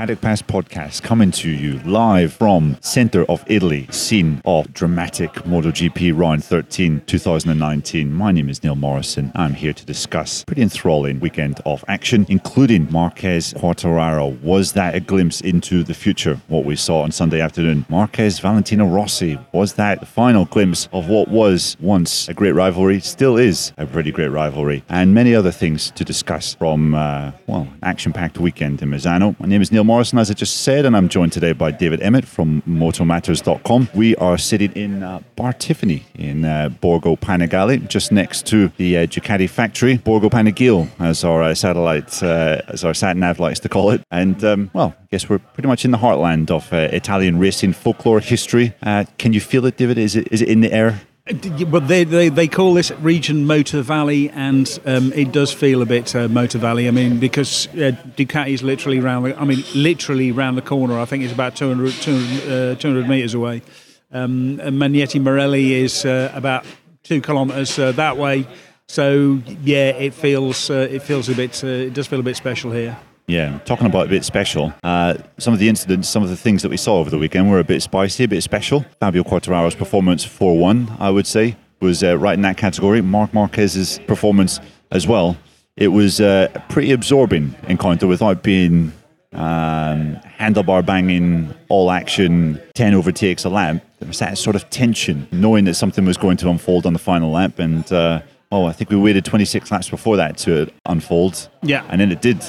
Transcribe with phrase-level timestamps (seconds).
[0.00, 6.18] Paddock Pass podcast coming to you live from center of Italy, scene of dramatic MotoGP
[6.18, 8.10] round 13 2019.
[8.10, 9.30] My name is Neil Morrison.
[9.34, 14.40] I'm here to discuss a pretty enthralling weekend of action, including Marquez Quartararo.
[14.40, 17.84] Was that a glimpse into the future, what we saw on Sunday afternoon?
[17.90, 23.00] Marquez Valentino Rossi, was that the final glimpse of what was once a great rivalry,
[23.00, 27.68] still is a pretty great rivalry, and many other things to discuss from, uh, well,
[27.82, 29.38] action packed weekend in Misano.
[29.38, 32.00] My name is Neil Morrison, as I just said, and I'm joined today by David
[32.00, 33.88] Emmett from motomatters.com.
[33.92, 38.98] We are sitting in uh, Bar Tiffany in uh, Borgo Panigale, just next to the
[38.98, 43.58] uh, Ducati factory, Borgo Panigale, as our uh, satellite, uh, as our sat nav likes
[43.58, 44.00] to call it.
[44.12, 47.72] And, um, well, I guess we're pretty much in the heartland of uh, Italian racing
[47.72, 48.72] folklore history.
[49.18, 49.98] Can you feel it, David?
[49.98, 51.00] Is it, is it in the air?
[51.26, 55.86] Well, they, they, they call this region Motor Valley, and um, it does feel a
[55.86, 56.88] bit uh, Motor Valley.
[56.88, 59.34] I mean, because uh, Ducati is literally round.
[59.34, 60.98] I mean, literally round the corner.
[60.98, 63.62] I think it's about 200, 200, uh, 200 meters away.
[64.10, 66.64] Um, and Magneti Marelli is uh, about
[67.04, 68.46] two kilometers uh, that way.
[68.88, 71.62] So yeah, it feels uh, it feels a bit.
[71.62, 72.98] it does feel a bit special here.
[73.30, 74.74] Yeah, talking about a bit special.
[74.82, 77.48] Uh, some of the incidents, some of the things that we saw over the weekend
[77.48, 78.84] were a bit spicy, a bit special.
[78.98, 83.00] Fabio Quartararo's performance 4 1, I would say, was uh, right in that category.
[83.00, 84.58] Marc Marquez's performance
[84.90, 85.36] as well.
[85.76, 88.92] It was uh, a pretty absorbing encounter without being
[89.32, 93.84] um, handlebar banging, all action, 10 overtakes a lap.
[94.00, 96.98] There was that sort of tension, knowing that something was going to unfold on the
[96.98, 97.60] final lap.
[97.60, 101.48] And uh, oh, I think we waited 26 laps before that to unfold.
[101.62, 101.86] Yeah.
[101.88, 102.42] And then it did.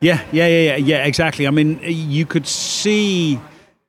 [0.00, 1.46] Yeah, yeah, yeah, yeah, yeah, exactly.
[1.46, 3.38] I mean, you could see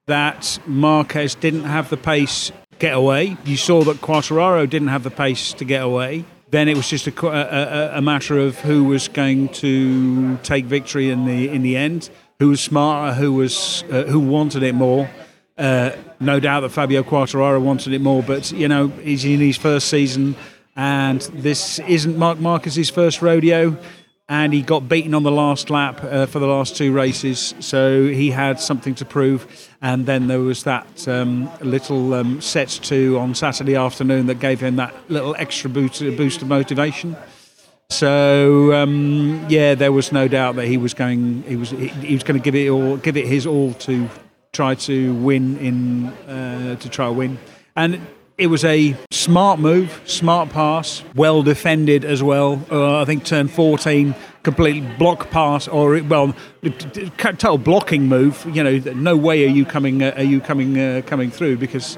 [0.07, 3.37] that Marquez didn't have the pace get away.
[3.45, 6.25] You saw that Quartararo didn't have the pace to get away.
[6.49, 11.09] Then it was just a, a, a matter of who was going to take victory
[11.09, 15.09] in the in the end, who was smarter, who was uh, who wanted it more.
[15.57, 19.55] Uh, no doubt that Fabio Quartararo wanted it more, but you know he's in his
[19.55, 20.35] first season,
[20.75, 23.77] and this isn't Marc Marquez's first rodeo
[24.31, 28.07] and he got beaten on the last lap uh, for the last two races, so
[28.07, 29.69] he had something to prove.
[29.81, 34.61] And then there was that um, little um, set two on Saturday afternoon that gave
[34.61, 37.17] him that little extra boost, boost of motivation.
[37.89, 41.43] So um, yeah, there was no doubt that he was going.
[41.43, 44.07] He was he, he was going to give it all, give it his all to
[44.53, 47.37] try to win in uh, to try to win.
[47.75, 47.99] And
[48.37, 52.63] it was a smart move, smart pass, well defended as well.
[52.71, 56.35] Uh, I think turn 14, completely block pass, or well,
[57.17, 58.45] total blocking move.
[58.51, 61.97] You know, no way are you coming, uh, are you coming, uh, coming through because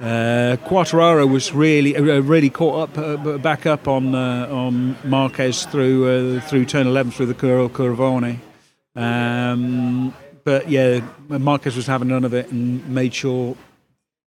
[0.00, 6.40] uh, Quartararo was really, uh, really caught up, uh, back up on on Marquez through
[6.40, 8.38] through turn 11 through the Cur- Curvone.
[8.94, 10.14] Um,
[10.44, 13.56] but yeah, Marquez was having none of it and made sure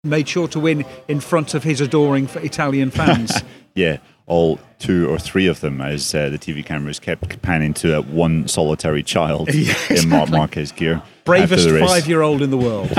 [0.04, 3.42] made sure to win in front of his adoring Italian fans.
[3.76, 8.00] yeah, all two or three of them, as uh, the TV cameras kept panning to
[8.00, 9.98] uh, one solitary child yeah, exactly.
[9.98, 11.02] in Marc Marquez gear.
[11.24, 12.92] Bravest five-year-old in the world.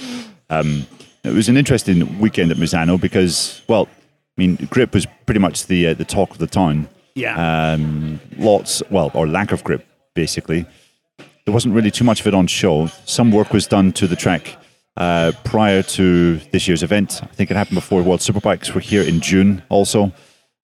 [0.50, 0.86] um,
[1.24, 5.66] it was an interesting weekend at Misano because, well, I mean, grip was pretty much
[5.66, 6.88] the uh, the talk of the town.
[7.14, 7.72] Yeah.
[7.72, 10.66] Um, lots, well, or lack of grip, basically.
[11.44, 12.88] There wasn't really too much of it on show.
[13.04, 14.58] Some work was done to the track
[14.96, 17.20] uh, prior to this year's event.
[17.22, 20.12] I think it happened before World Superbikes were here in June also.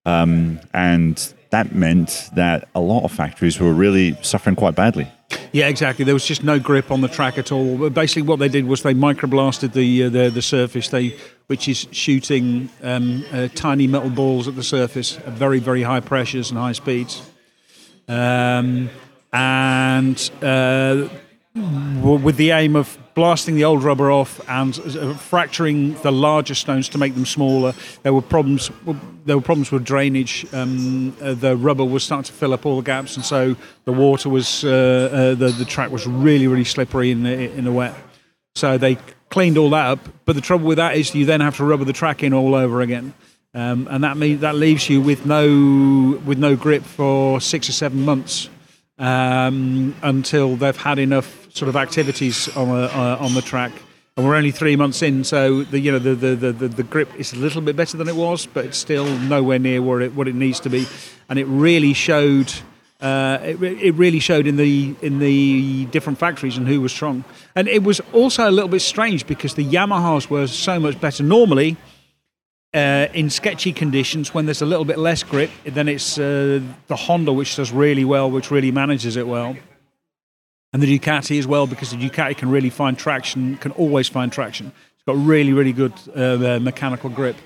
[0.05, 5.07] Um, and that meant that a lot of factories were really suffering quite badly.
[5.51, 6.03] Yeah, exactly.
[6.03, 7.89] There was just no grip on the track at all.
[7.89, 11.17] Basically, what they did was they microblasted the uh, the, the surface, they
[11.47, 15.99] which is shooting um, uh, tiny metal balls at the surface at very very high
[15.99, 17.21] pressures and high speeds.
[18.07, 18.89] Um,
[19.31, 21.07] and uh,
[21.55, 26.89] with the aim of blasting the old rubber off and uh, fracturing the larger stones
[26.89, 27.73] to make them smaller.
[28.01, 28.71] There were problems.
[29.25, 30.47] There were problems with drainage.
[30.51, 33.55] Um, uh, the rubber was starting to fill up all the gaps, and so
[33.85, 34.69] the water was uh,
[35.11, 37.93] uh, the the track was really really slippery in the in the wet.
[38.55, 38.97] So they
[39.29, 39.99] cleaned all that up.
[40.25, 42.55] But the trouble with that is you then have to rubber the track in all
[42.55, 43.13] over again.
[43.55, 47.73] Um, and that means that leaves you with no with no grip for six or
[47.73, 48.49] seven months
[48.97, 53.71] um, until they've had enough sort of activities on a, uh, on the track.
[54.15, 57.09] And we're only three months in, so the you know the, the, the, the, grip
[57.17, 60.13] is a little bit better than it was, but it's still nowhere near where it
[60.13, 60.85] what it needs to be.
[61.29, 62.53] And it really showed.
[63.01, 67.23] Uh, it, it really showed in the in the different factories and who was strong.
[67.55, 71.23] And it was also a little bit strange because the Yamahas were so much better.
[71.23, 71.75] Normally,
[72.73, 76.95] uh, in sketchy conditions, when there's a little bit less grip, then it's uh, the
[76.95, 79.57] Honda which does really well, which really manages it well.
[80.73, 84.31] And the Ducati as well because the Ducati can really find traction, can always find
[84.31, 84.67] traction.
[84.95, 87.37] It's got really, really good uh, mechanical grip.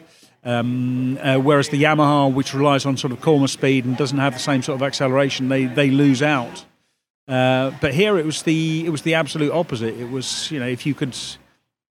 [0.44, 4.34] Um, uh, whereas the Yamaha, which relies on sort of corner speed and doesn't have
[4.34, 6.64] the same sort of acceleration, they, they lose out.
[7.28, 10.00] Uh, but here it was the it was the absolute opposite.
[10.00, 11.18] It was you know if you could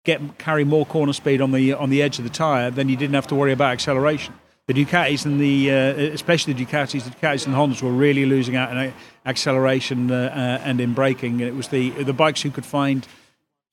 [0.05, 2.97] get carry more corner speed on the on the edge of the tire, then you
[2.97, 4.35] didn't have to worry about acceleration.
[4.71, 5.75] The Ducatis and the uh,
[6.15, 8.93] especially the Ducatis, the Ducatis and Hondas were really losing out in
[9.27, 11.41] acceleration uh, uh, and in braking.
[11.41, 13.05] And it was the the bikes who could find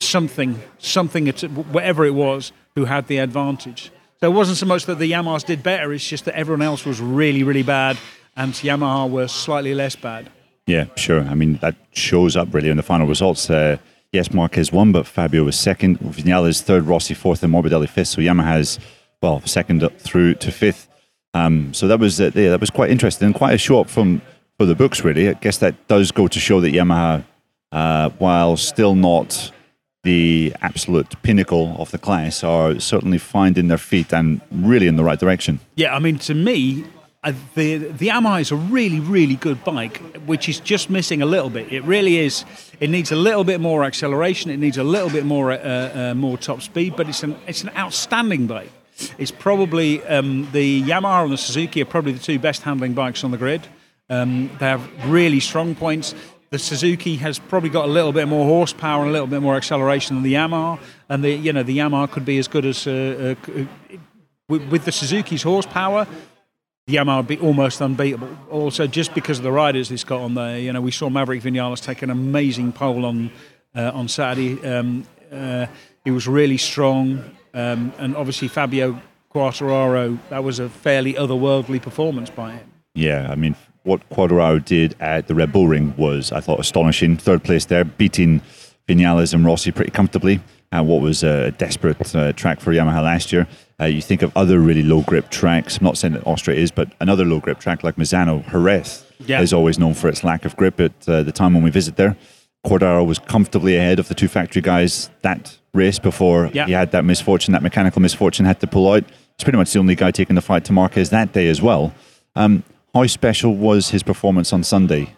[0.00, 3.92] something something whatever it was who had the advantage.
[4.18, 6.84] So it wasn't so much that the Yamahas did better; it's just that everyone else
[6.84, 7.96] was really really bad,
[8.36, 10.28] and Yamaha were slightly less bad.
[10.66, 11.20] Yeah, sure.
[11.20, 13.48] I mean, that shows up really in the final results.
[13.48, 13.76] Uh,
[14.10, 16.00] yes, Marquez won, but Fabio was second.
[16.00, 18.08] Vinales third, Rossi fourth, and Morbidelli fifth.
[18.08, 18.80] So Yamaha's
[19.22, 20.87] well second through to fifth.
[21.34, 23.90] Um, so that was uh, yeah, that was quite interesting and quite a show up
[23.90, 24.22] from
[24.58, 25.04] for the books.
[25.04, 27.24] Really, I guess that does go to show that Yamaha,
[27.72, 29.52] uh, while still not
[30.04, 35.04] the absolute pinnacle of the class, are certainly finding their feet and really in the
[35.04, 35.60] right direction.
[35.74, 36.84] Yeah, I mean, to me,
[37.24, 41.26] uh, the the Yamaha is a really really good bike, which is just missing a
[41.26, 41.72] little bit.
[41.72, 42.44] It really is.
[42.80, 44.50] It needs a little bit more acceleration.
[44.50, 47.62] It needs a little bit more uh, uh, more top speed, but it's an it's
[47.62, 48.72] an outstanding bike.
[49.18, 53.24] It's probably um, the Yamaha and the Suzuki are probably the two best handling bikes
[53.24, 53.66] on the grid.
[54.10, 56.14] Um, they have really strong points.
[56.50, 59.56] The Suzuki has probably got a little bit more horsepower and a little bit more
[59.56, 62.86] acceleration than the Yamaha, and the you know the Yamaha could be as good as
[62.86, 63.64] uh, uh,
[64.48, 66.06] with, with the Suzuki's horsepower
[66.88, 68.30] the Yamaha would be almost unbeatable.
[68.50, 70.58] Also, just because of the riders it's got on there.
[70.58, 73.30] You know, we saw Maverick Vinales take an amazing pole on
[73.76, 74.58] uh, on Saturday.
[74.66, 75.66] Um, uh,
[76.02, 77.22] he was really strong,
[77.58, 79.00] um, and obviously Fabio
[79.34, 80.18] Quartararo.
[80.30, 82.72] That was a fairly otherworldly performance by him.
[82.94, 87.16] Yeah, I mean, what Quartararo did at the Red Bull Ring was, I thought, astonishing.
[87.16, 88.40] Third place there, beating
[88.88, 90.40] Vinales and Rossi pretty comfortably.
[90.72, 93.46] at what was a desperate uh, track for Yamaha last year.
[93.80, 95.78] Uh, you think of other really low grip tracks.
[95.78, 99.40] I'm not saying that Austria is, but another low grip track like Misano, Jerez yeah.
[99.40, 100.80] is always known for its lack of grip.
[100.80, 102.16] At uh, the time when we visit there,
[102.66, 106.66] Quartararo was comfortably ahead of the two factory guys that race before yeah.
[106.66, 109.04] he had that misfortune, that mechanical misfortune, had to pull out.
[109.04, 111.92] He's pretty much the only guy taking the fight to Marquez that day as well.
[112.34, 115.14] Um, how special was his performance on Sunday?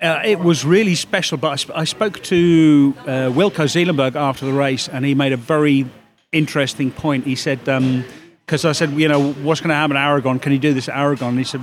[0.00, 4.44] Uh, it was really special, but I, sp- I spoke to uh, Wilco Zeelenberg after
[4.44, 5.86] the race, and he made a very
[6.32, 7.24] interesting point.
[7.24, 10.38] He said, because um, I said, you know, what's going to happen at Aragon?
[10.38, 11.30] Can he do this at Aragon?
[11.30, 11.62] And he said,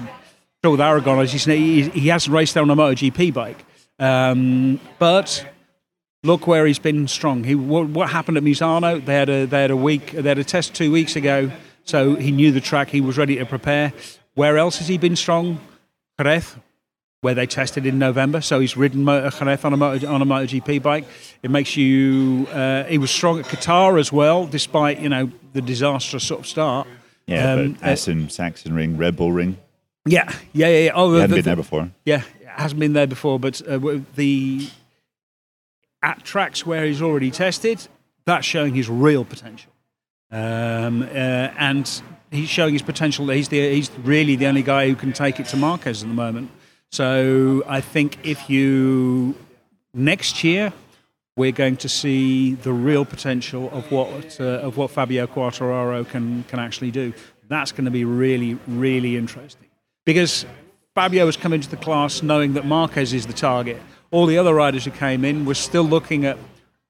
[0.64, 3.64] sure, with Aragon, as he said, he, he hasn't raced there on a MotoGP bike.
[4.00, 5.46] Um, but
[6.24, 7.44] look where he's been strong.
[7.44, 9.04] He, what, what, happened at Misano?
[9.04, 10.12] They had a they had a week.
[10.12, 11.52] They had a test two weeks ago,
[11.84, 12.90] so he knew the track.
[12.90, 13.94] He was ready to prepare.
[14.34, 15.60] Where else has he been strong?
[16.20, 16.56] Jerez,
[17.22, 18.42] where they tested in November.
[18.42, 21.06] So he's ridden Jerez on a motor, on a MotoGP bike.
[21.44, 22.48] It makes you.
[22.52, 26.48] Uh, he was strong at Qatar as well, despite you know the disastrous sort of
[26.48, 26.88] start.
[27.28, 29.58] Yeah, um, but Assen, uh, Sachsenring, Red Bull Ring.
[30.06, 30.78] Yeah, yeah, yeah.
[30.80, 30.92] yeah.
[30.94, 31.90] Oh, he hadn't the, been there before.
[32.06, 33.80] Yeah, hasn't been there before, but uh,
[34.16, 34.68] the
[36.04, 37.88] at tracks where he's already tested,
[38.26, 39.72] that's showing his real potential.
[40.32, 41.06] Um, uh,
[41.58, 42.02] and
[42.32, 43.28] he's showing his potential.
[43.30, 46.16] He's the he's really the only guy who can take it to Marquez at the
[46.16, 46.52] moment.
[46.92, 49.36] So I think if you
[49.94, 50.74] next year
[51.36, 56.44] we're going to see the real potential of what uh, of what Fabio Quartararo can
[56.44, 57.14] can actually do.
[57.48, 59.70] That's going to be really really interesting
[60.06, 60.46] because
[60.96, 63.82] Fabio has come into the class knowing that Marquez is the target.
[64.14, 66.38] All the other riders who came in were still looking at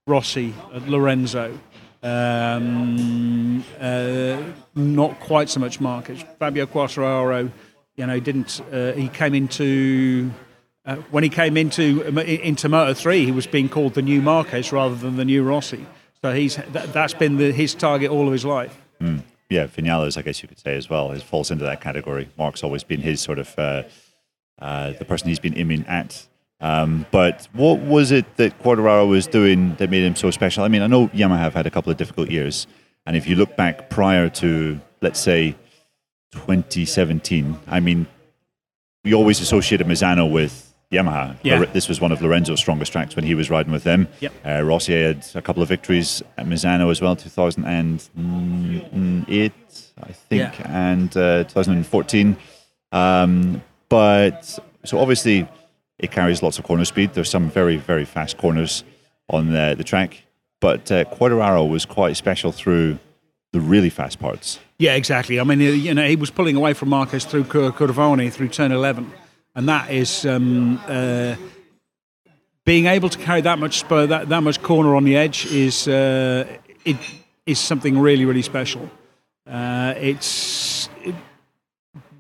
[0.06, 1.58] Rossi, at Lorenzo.
[2.04, 4.38] Um, uh,
[4.76, 6.24] not quite so much Marquez.
[6.38, 7.50] Fabio Quartararo
[7.96, 10.32] you know, didn't uh, he came into
[10.86, 14.72] uh, when he came into into Moto Three, he was being called the new Marquez
[14.72, 15.86] rather than the new Rossi.
[16.22, 18.78] So he's that, has been the, his target all of his life.
[19.00, 19.24] Mm.
[19.50, 22.30] Yeah, Vinales, I guess you could say as well, falls into that category.
[22.38, 23.84] Marc's always been his sort of uh,
[24.60, 26.28] uh, the person he's been aiming at.
[26.64, 30.64] Um, but what was it that Quartararo was doing that made him so special?
[30.64, 32.66] I mean, I know Yamaha have had a couple of difficult years,
[33.06, 35.56] and if you look back prior to, let's say,
[36.34, 37.58] 2017.
[37.68, 38.08] I mean,
[39.04, 41.38] we always associated Misano with Yamaha.
[41.44, 41.66] Yeah.
[41.66, 44.08] This was one of Lorenzo's strongest tracks when he was riding with them.
[44.20, 44.34] Yep.
[44.46, 49.52] Uh, Rossi had a couple of victories at Misano as well, 2008,
[50.02, 50.90] I think, yeah.
[50.90, 52.38] and uh, 2014.
[52.92, 55.48] Um, but so obviously
[56.04, 57.14] it carries lots of corner speed.
[57.14, 58.84] There's some very, very fast corners
[59.30, 60.24] on the, the track.
[60.60, 63.00] But uh, Quartararo was quite special through
[63.54, 64.60] the really fast parts.
[64.78, 65.40] Yeah, exactly.
[65.40, 69.12] I mean, you know, he was pulling away from Marquez through Curvone through turn 11,
[69.56, 71.36] and that is um, uh,
[72.66, 75.88] being able to carry that much spur, that, that much corner on the edge is
[75.88, 76.46] uh,
[76.84, 76.98] it
[77.46, 78.90] is something really really special.
[79.48, 80.83] Uh, it's it,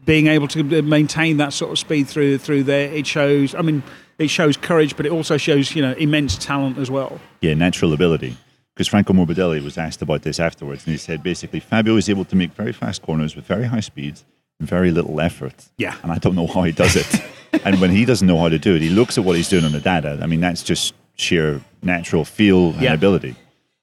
[0.05, 2.91] being able to maintain that sort of speed through through there.
[2.91, 3.55] It shows.
[3.55, 3.83] I mean,
[4.17, 7.19] it shows courage, but it also shows you know immense talent as well.
[7.41, 8.37] Yeah, natural ability.
[8.73, 12.25] Because Franco Morbidelli was asked about this afterwards, and he said basically Fabio is able
[12.25, 14.25] to make very fast corners with very high speeds
[14.59, 15.65] and very little effort.
[15.77, 15.95] Yeah.
[16.01, 17.23] And I don't know how he does it.
[17.65, 19.63] and when he doesn't know how to do it, he looks at what he's doing
[19.63, 20.17] on the data.
[20.23, 22.93] I mean, that's just sheer natural feel and Yeah.
[22.93, 23.35] ability.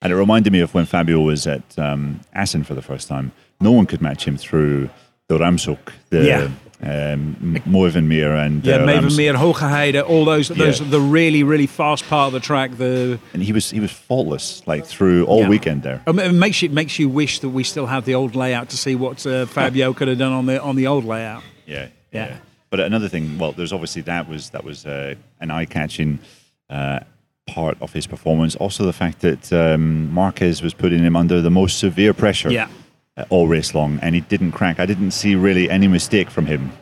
[0.03, 3.31] And it reminded me of when Fabio was at um, Assen for the first time.
[3.61, 4.91] No one could match him through
[5.31, 5.79] the Ramshoek,
[6.11, 6.49] the Yeah.
[6.83, 10.91] um, Meeuwenmeer and Yeah, uh, Meeuwenmeer, Hogeheide, all those those Yeah.
[10.91, 12.71] the really really fast part of the track.
[12.79, 15.49] The and he was he was faultless like through all Yeah.
[15.49, 16.01] weekend there.
[16.07, 18.69] I it makes you it makes you wish that we still had the old layout
[18.71, 21.43] to see what uh, Fabio could have done on the on the old layout.
[21.67, 22.37] Yeah, Yeah.
[22.71, 26.19] But another thing, well, there's obviously that was that was uh, an eye-catching
[26.71, 27.01] uh,
[27.47, 28.55] part of his performance.
[28.57, 32.69] Also, the fact that um, Marquez was putting him under the most severe pressure Yeah.
[33.21, 34.81] Uh, all race long, and he didn't crack.
[34.81, 36.73] I didn't see really any mistake from him.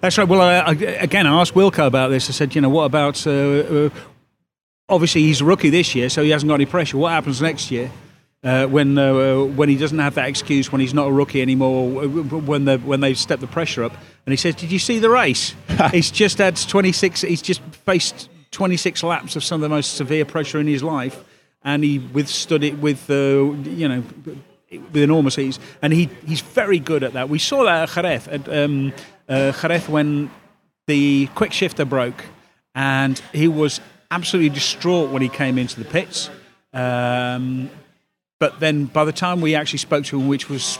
[0.00, 0.28] That's right.
[0.28, 2.28] Well, I, I, again, I asked Wilco about this.
[2.28, 3.26] I said, you know, what about?
[3.26, 3.90] Uh, uh,
[4.88, 6.98] obviously, he's a rookie this year, so he hasn't got any pressure.
[6.98, 7.90] What happens next year
[8.42, 11.88] uh, when uh, when he doesn't have that excuse, when he's not a rookie anymore,
[11.88, 13.92] when the when they step the pressure up?
[14.26, 15.54] And he says, "Did you see the race?
[15.90, 17.22] he's just had 26.
[17.22, 21.24] He's just faced 26 laps of some of the most severe pressure in his life,
[21.62, 24.02] and he withstood it with, uh, you know."
[24.78, 27.28] With enormous ease, and he, he's very good at that.
[27.28, 28.92] We saw that at Jerez, at um,
[29.28, 30.30] uh, Jerez when
[30.86, 32.24] the quick shifter broke,
[32.74, 36.30] and he was absolutely distraught when he came into the pits.
[36.72, 37.70] Um,
[38.38, 40.78] but then by the time we actually spoke to him, which was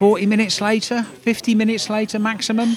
[0.00, 2.76] 40 minutes later, 50 minutes later maximum,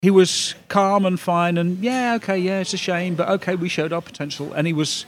[0.00, 3.68] he was calm and fine and yeah, okay, yeah, it's a shame, but okay, we
[3.68, 4.52] showed our potential.
[4.52, 5.06] And he was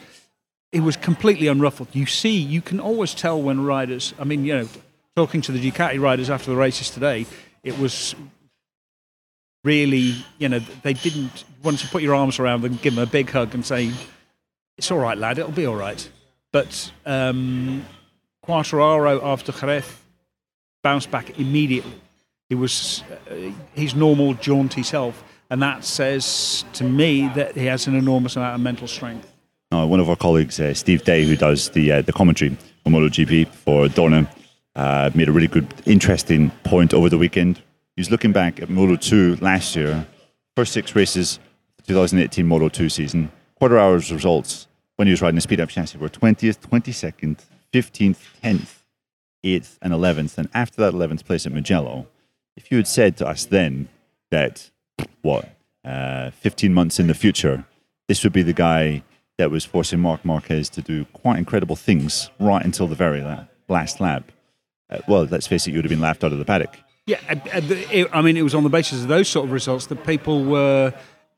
[0.75, 1.87] he was completely unruffled.
[1.93, 4.13] You see, you can always tell when riders.
[4.19, 4.69] I mean, you know,
[5.15, 7.27] talking to the Ducati riders after the races today,
[7.63, 8.17] it was
[9.63, 13.07] really, you know, they didn't want to put your arms around them, give them a
[13.07, 13.93] big hug, and say,
[14.77, 15.39] "It's all right, lad.
[15.39, 16.11] It'll be all right."
[16.51, 17.87] But um,
[18.45, 19.87] Quartararo after Jerez
[20.83, 22.01] bounced back immediately.
[22.49, 27.87] He was uh, his normal jaunty self, and that says to me that he has
[27.87, 29.34] an enormous amount of mental strength.
[29.75, 32.93] Uh, one of our colleagues, uh, Steve Day, who does the uh, the commentary on
[32.93, 34.29] MotoGP for Dorna,
[34.77, 37.57] uh, made a really good, interesting point over the weekend.
[37.97, 40.07] He was looking back at Moto 2 last year,
[40.55, 41.41] first six races,
[41.89, 43.33] 2018 Moto 2 season.
[43.57, 47.39] Quartararo's results when he was riding the speed up chassis were 20th, 22nd,
[47.73, 48.75] 15th, 10th,
[49.45, 50.39] 8th, and 11th.
[50.39, 52.07] And after that 11th place at Mugello,
[52.57, 53.89] if you had said to us then
[54.31, 54.71] that,
[55.23, 55.49] what,
[55.85, 57.65] uh, 15 months in the future,
[58.07, 59.03] this would be the guy
[59.39, 63.45] that was forcing Marc Marquez to do quite incredible things right until the very la-
[63.69, 64.31] last lap.
[64.91, 66.77] Uh, well, let's face it, you would have been laughed out of the paddock.
[67.07, 69.87] Yeah, uh, uh, I mean, it was on the basis of those sort of results
[69.87, 70.95] that people were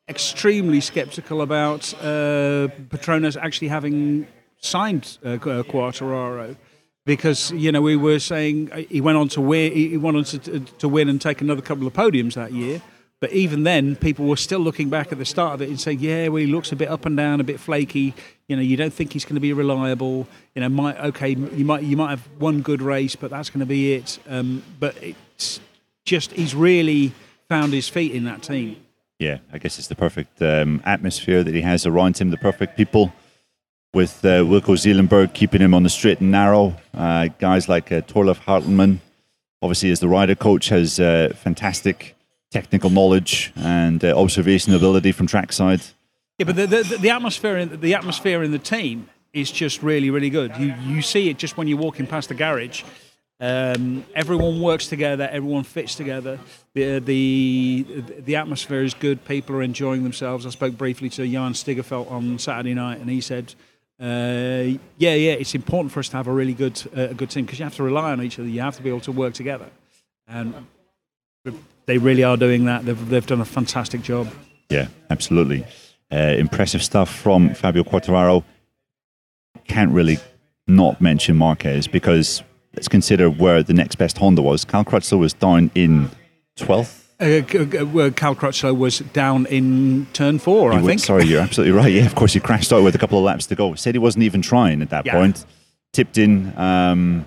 [0.09, 4.27] extremely sceptical about uh, Petronas actually having
[4.59, 6.57] signed uh, uh, Quartararo.
[7.05, 10.59] Because you know we were saying he went on to win, he went on to,
[10.59, 12.83] to win and take another couple of podiums that year.
[13.21, 16.01] But even then, people were still looking back at the start of it and saying,
[16.01, 18.15] "Yeah, well, he looks a bit up and down, a bit flaky.
[18.47, 20.29] You know, you don't think he's going to be reliable.
[20.55, 23.61] You know, might okay, you might you might have one good race, but that's going
[23.61, 24.19] to be it.
[24.29, 25.61] Um, but it's
[26.05, 27.13] just he's really
[27.49, 28.77] found his feet in that team.
[29.19, 32.77] Yeah, I guess it's the perfect um, atmosphere that he has around him, the perfect
[32.77, 33.13] people.
[33.95, 38.03] With uh, Wilco Zeelenberg keeping him on the straight and narrow, uh, guys like uh,
[38.03, 38.99] Torleif Hartelman,
[39.63, 42.16] obviously as the rider coach, has uh, fantastic
[42.51, 45.81] technical knowledge and uh, observation ability from trackside.
[46.39, 50.11] Yeah, but the, the, the atmosphere in the atmosphere in the team is just really
[50.11, 50.57] really good.
[50.57, 52.83] You you see it just when you're walking past the garage.
[53.39, 55.29] Um, everyone works together.
[55.31, 56.39] Everyone fits together.
[56.73, 57.87] The, the
[58.21, 59.25] the atmosphere is good.
[59.27, 60.47] People are enjoying themselves.
[60.47, 63.55] I spoke briefly to Jan Stigefelt on Saturday night, and he said,
[64.01, 67.29] uh, "Yeah, yeah, it's important for us to have a really good uh, a good
[67.29, 68.49] team because you have to rely on each other.
[68.49, 69.69] You have to be able to work together."
[70.27, 70.55] And
[71.87, 72.85] they really are doing that.
[72.85, 74.29] They've they've done a fantastic job.
[74.71, 75.65] Yeah, absolutely.
[76.13, 78.45] Uh, impressive stuff from Fabio Quartararo.
[79.69, 80.19] Can't really
[80.67, 82.43] not mention Marquez because
[82.75, 84.65] let's consider where the next best Honda was.
[84.65, 86.11] Cal Crutchlow was down in
[86.59, 87.05] 12th.
[87.19, 91.01] Uh, G- G- Cal Crutchlow was down in turn four, I think.
[91.01, 91.91] Sorry, you're absolutely right.
[91.93, 93.75] Yeah, of course, he crashed out with a couple of laps to go.
[93.75, 95.15] Said he wasn't even trying at that Yeah.
[95.15, 95.45] point.
[95.93, 97.25] Tipped in um,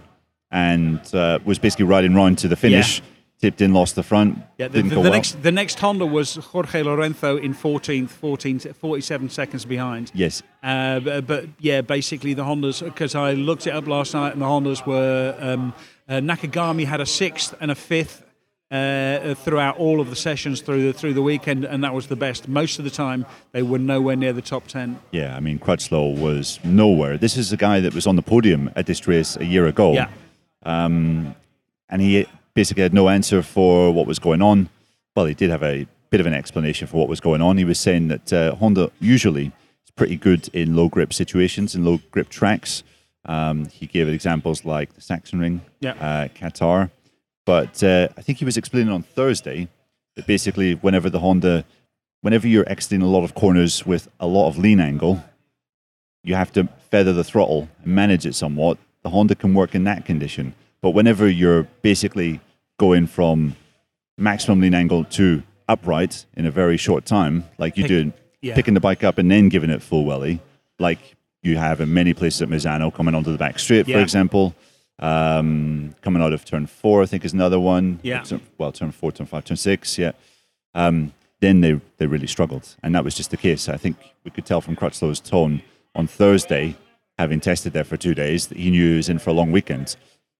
[0.51, 3.01] and uh, was basically riding round to the finish.
[3.41, 4.37] Tipped in, lost the front.
[4.57, 5.11] Yeah, the, didn't the, the well.
[5.11, 10.11] next the next Honda was Jorge Lorenzo in 14th, 14, 47 seconds behind.
[10.13, 14.33] Yes, Uh, but, but yeah, basically the Hondas, because I looked it up last night,
[14.33, 15.73] and the Hondas were um,
[16.07, 18.23] uh, Nakagami had a sixth and a fifth
[18.71, 22.15] uh, throughout all of the sessions through the, through the weekend, and that was the
[22.15, 22.47] best.
[22.47, 24.99] Most of the time, they were nowhere near the top ten.
[25.11, 25.35] yeah.
[25.35, 27.17] I mean, Crutchlow was nowhere.
[27.17, 29.93] This is a guy that was on the podium at this race a year ago.
[29.93, 30.09] Yeah,
[31.91, 34.69] and he basically had no answer for what was going on.
[35.15, 37.57] Well, he did have a bit of an explanation for what was going on.
[37.57, 41.83] He was saying that uh, Honda usually is pretty good in low grip situations, in
[41.85, 42.83] low grip tracks.
[43.25, 45.91] Um, he gave examples like the Sachsenring, Yeah.
[45.93, 46.89] uh, Qatar.
[47.45, 49.67] But uh, I think he was explaining on Thursday
[50.15, 51.65] that basically, whenever the Honda,
[52.21, 55.23] whenever you're exiting a lot of corners with a lot of lean angle,
[56.23, 58.77] you have to feather the throttle and manage it somewhat.
[59.03, 60.53] The Honda can work in that condition.
[60.81, 62.39] But whenever you're basically
[62.77, 63.55] going from
[64.17, 68.55] maximum lean angle to upright in a very short time, like you Pick- do, yeah.
[68.55, 70.39] picking the bike up and then giving it full welly,
[70.79, 70.99] like
[71.43, 74.55] you have in many places at Misano, coming onto the back straight, for example.
[74.99, 77.99] Um, coming out of turn four, I think is another one.
[78.03, 78.21] Yeah.
[78.23, 80.11] Turn- Well, turn four, turn five, turn six, yeah.
[80.75, 82.75] Um, then they, they really struggled.
[82.83, 83.69] And that was just the case.
[83.69, 83.95] I think
[84.25, 85.61] we could tell from Crutchlow's tone
[85.95, 86.75] on Thursday,
[87.17, 89.51] having tested there for two days, that he knew he was in for a long
[89.53, 89.95] weekend.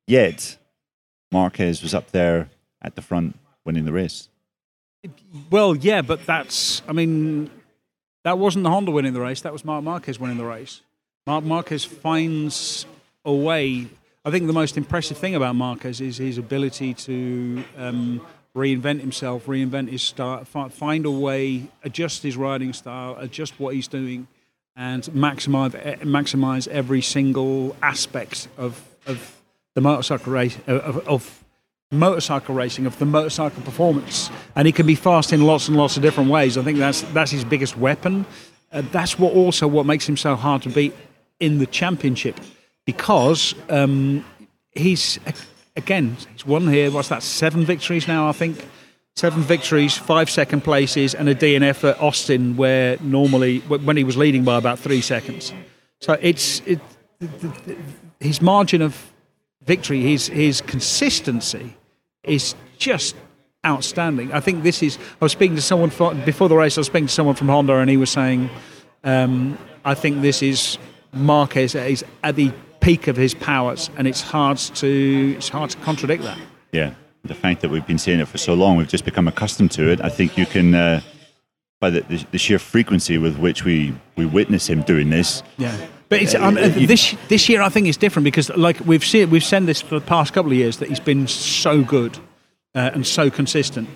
[0.09, 0.57] Yet,
[1.31, 2.49] Marquez was up there
[2.81, 4.27] at the front winning the race.
[5.51, 7.51] Well, yeah, but that's, I mean,
[8.23, 9.41] that wasn't the Honda winning the race.
[9.41, 10.81] That was Marc Marquez winning the race.
[11.27, 12.87] Marc Marquez finds
[13.23, 13.85] a way.
[14.25, 18.25] I think the most impressive thing about Marquez is his ability to um,
[18.55, 23.87] reinvent himself, reinvent his style, find a way, adjust his riding style, adjust what he's
[23.87, 24.27] doing,
[24.75, 29.38] and maximize eh, maximize every single aspect of of
[29.79, 31.43] the motorcycle race of, of
[31.91, 35.95] motorcycle racing, of the motorcycle performance, and he can be fast in lots and lots
[35.95, 36.57] of different ways.
[36.57, 38.25] I think that's that's his biggest weapon.
[38.71, 40.93] Uh, that's what also what makes him so hard to beat
[41.39, 42.35] in the championship,
[42.85, 44.25] because um,
[44.71, 45.17] he's
[45.77, 46.91] again he's won here.
[46.91, 47.23] What's that?
[47.23, 48.65] Seven victories now, I think.
[49.15, 54.17] Seven victories, five second places, and a DNF at Austin, where normally when he was
[54.17, 55.53] leading by about three seconds.
[56.01, 56.79] So it's it,
[58.19, 59.09] his margin of
[59.63, 61.75] victory, his his consistency
[62.23, 63.15] is just
[63.65, 64.31] outstanding.
[64.31, 64.97] I think this is.
[65.21, 66.77] I was speaking to someone for, before the race.
[66.77, 68.49] I was speaking to someone from Honda, and he was saying,
[69.03, 70.77] um, "I think this is
[71.13, 75.77] Marquez is at the peak of his powers, and it's hard to it's hard to
[75.79, 76.37] contradict that."
[76.71, 76.93] Yeah,
[77.23, 79.91] the fact that we've been saying it for so long, we've just become accustomed to
[79.91, 80.01] it.
[80.01, 81.01] I think you can, uh,
[81.79, 85.75] by the, the, the sheer frequency with which we, we witness him doing this, Yeah,
[86.09, 89.43] but it's, um, this this year I think it's different because like we've seen we've
[89.43, 92.17] said this for the past couple of years that he's been so good
[92.75, 93.87] uh, and so consistent.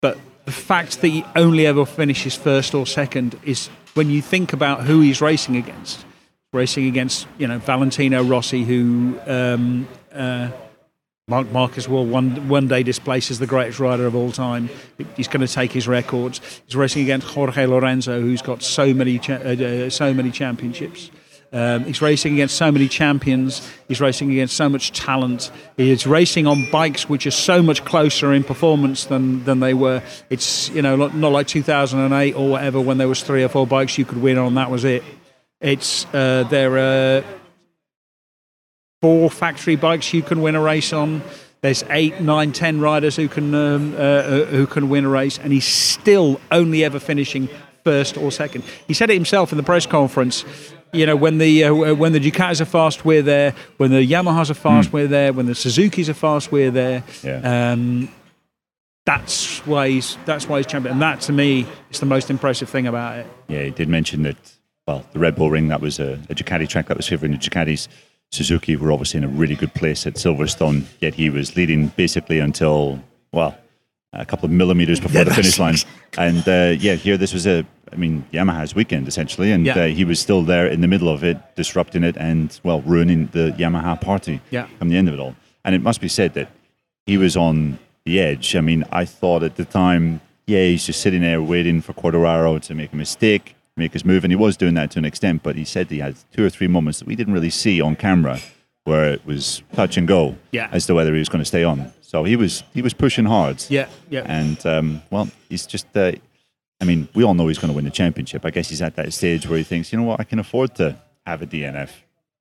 [0.00, 4.52] But the fact that he only ever finishes first or second is when you think
[4.52, 6.04] about who he's racing against.
[6.52, 10.50] Racing against you know Valentino Rossi, who um, uh,
[11.26, 14.70] Marc Marquez will one one day displace as the greatest rider of all time.
[15.16, 16.40] He's going to take his records.
[16.66, 21.10] He's racing against Jorge Lorenzo, who's got so many cha- uh, uh, so many championships.
[21.54, 23.70] Um, he's racing against so many champions.
[23.86, 25.52] He's racing against so much talent.
[25.76, 29.72] He is racing on bikes which are so much closer in performance than, than they
[29.72, 30.02] were.
[30.30, 33.68] It's you know not, not like 2008 or whatever when there was three or four
[33.68, 34.56] bikes you could win on.
[34.56, 35.04] That was it.
[35.60, 37.24] It's uh, there are
[39.00, 41.22] four factory bikes you can win a race on.
[41.60, 45.38] There's eight, nine, ten riders who can um, uh, uh, who can win a race,
[45.38, 47.48] and he's still only ever finishing
[47.84, 48.64] first or second.
[48.88, 50.44] He said it himself in the press conference.
[50.94, 53.54] You know, when the uh, when the Ducatis are fast, we're there.
[53.78, 55.32] When the Yamahas are fast, we're there.
[55.32, 57.02] When the Suzuki's are fast, we're there.
[57.22, 57.72] Yeah.
[57.72, 58.08] Um,
[59.04, 62.68] that's why he's that's why he's champion, and that to me is the most impressive
[62.70, 63.26] thing about it.
[63.48, 64.36] yeah, he did mention that,
[64.86, 67.38] well, the Red Bull Ring, that was a, a Ducati track that was favouring the
[67.38, 67.88] Ducatis.
[68.30, 72.38] Suzuki were obviously in a really good place at Silverstone, yet he was leading basically
[72.38, 72.98] until,
[73.32, 73.56] well,
[74.14, 75.76] a couple of millimeters before Yeah, the finish line.
[76.16, 79.74] And uh, yeah, here this was a, I mean, Yamaha's weekend essentially, and Yeah.
[79.78, 83.28] uh, he was still there in the middle of it, disrupting it and, well, ruining
[83.32, 84.66] the Yamaha party Yeah.
[84.78, 85.34] come the end of it all.
[85.64, 86.50] And it must be said that
[87.06, 88.54] he was on the edge.
[88.54, 92.60] I mean, I thought at the time, yeah, he's just sitting there waiting for Quartararo
[92.62, 95.42] to make a mistake, make his move, and he was doing that to an extent.
[95.42, 97.96] But he said he had two or three moments that we didn't really see on
[97.96, 98.38] camera,
[98.84, 100.68] where it was touch and go Yeah.
[100.72, 101.92] as to whether he was going to stay on.
[102.02, 103.64] So he was he was pushing hard.
[103.68, 104.24] Yeah, yeah.
[104.26, 105.86] And um, well, he's just.
[105.96, 106.12] Uh,
[106.80, 108.44] I mean, we all know he's going to win the championship.
[108.44, 110.74] I guess he's at that stage where he thinks, you know what, I can afford
[110.76, 111.90] to have a DNF.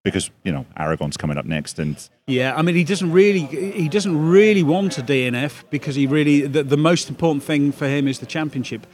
[0.04, 1.96] because you know Aragon's coming up next, and
[2.28, 6.42] Yeah, I mean, he doesn't really he doesn't really want a DNF because he really
[6.46, 8.86] the, the most important thing for him is the championship.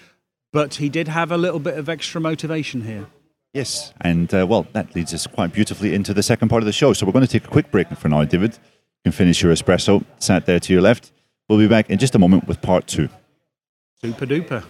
[0.53, 3.05] But he did have a little bit of extra motivation here.
[3.53, 6.71] Yes, and uh, well, that leads us quite beautifully into the second part of the
[6.71, 6.93] show.
[6.93, 8.53] So we're going to take a quick break for now, David.
[8.53, 11.12] You can finish your espresso, sat there to your left.
[11.47, 13.09] We'll be back in just a moment with part two.
[14.01, 14.63] Super duper.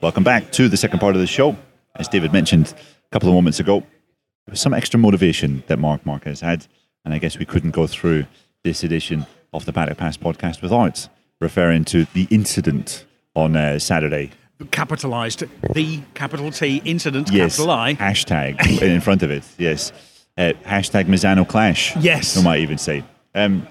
[0.00, 1.56] Welcome back to the second part of the show.
[1.94, 6.04] As David mentioned a couple of moments ago, there was some extra motivation that Marc
[6.04, 6.66] Marquez had,
[7.04, 8.26] and I guess we couldn't go through
[8.62, 11.08] this edition of the Paddock Pass podcast without
[11.40, 13.05] referring to the incident
[13.36, 14.30] on uh, Saturday.
[14.70, 15.44] Capitalized
[15.74, 17.94] the capital T incident, Yes, capital I.
[17.94, 19.44] hashtag in front of it.
[19.58, 19.92] Yes,
[20.38, 21.94] uh, hashtag Misano Clash.
[21.96, 22.36] Yes.
[22.36, 23.04] we might even say.
[23.34, 23.68] Um,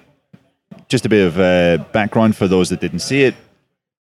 [0.88, 3.34] just a bit of uh, background for those that didn't see it.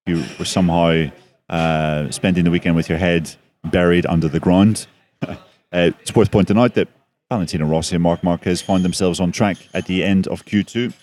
[0.05, 1.07] You were somehow
[1.49, 4.85] uh, spending the weekend with your head buried under the ground.
[5.27, 5.35] uh,
[5.71, 6.87] it's worth pointing out that
[7.29, 10.93] Valentino Rossi and Marc Marquez found themselves on track at the end of Q2.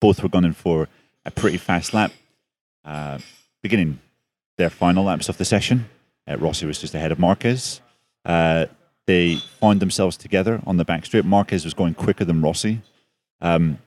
[0.00, 0.86] Both were gunning for
[1.26, 2.12] a pretty fast lap.
[3.62, 4.00] Beginning
[4.58, 5.88] their final laps of the session,
[6.28, 7.80] uh, Rossi was just ahead of Marquez.
[8.24, 8.66] Uh,
[9.06, 11.24] they found themselves together on the back straight.
[11.24, 12.82] Marquez was going quicker than Rossi.
[13.40, 13.78] Um,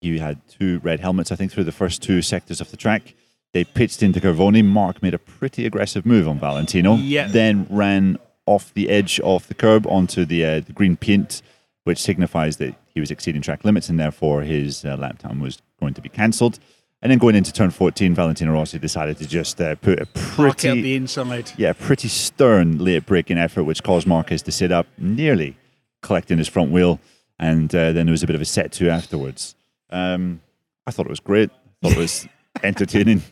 [0.00, 3.14] you had two red helmets, I think, through the first two sectors of the track.
[3.52, 4.64] They pitched into Curvone.
[4.64, 6.96] Marc made a pretty aggressive move on Valentino.
[6.96, 7.26] Yeah.
[7.26, 11.42] Then ran off the edge of the curb onto the, uh, the green paint,
[11.84, 15.60] which signifies that he was exceeding track limits and therefore his uh, lap time was
[15.80, 16.58] going to be cancelled.
[17.06, 20.56] And then going into turn 14, Valentino Rossi decided to just uh, put a Mark
[20.58, 21.52] pretty the inside.
[21.56, 25.56] yeah, pretty stern late braking effort, which caused Marquez to sit up, nearly
[26.02, 26.98] collecting his front wheel,
[27.38, 29.54] and uh, then there was a bit of a set to afterwards.
[29.88, 30.40] Um,
[30.84, 31.48] I thought it was great.
[31.52, 32.26] I thought it was
[32.64, 33.22] entertaining,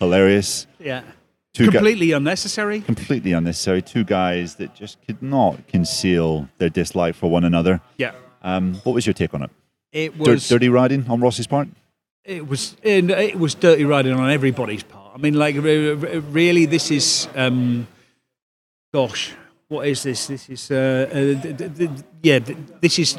[0.00, 0.66] hilarious.
[0.80, 1.02] Yeah.
[1.54, 2.80] Two gu- Completely unnecessary.
[2.80, 3.80] completely unnecessary.
[3.80, 7.80] Two guys that just could not conceal their dislike for one another.
[7.96, 8.10] Yeah.
[8.42, 9.50] Um, what was your take on it?
[9.92, 11.68] It was dirty riding on Rossi's part?
[12.30, 15.12] It was and it was dirty riding on everybody's part.
[15.14, 17.88] I mean, like re- re- really, this is um,
[18.94, 19.32] gosh,
[19.68, 20.28] what is this?
[20.28, 21.88] This is uh, uh,
[22.22, 23.18] yeah, th- this is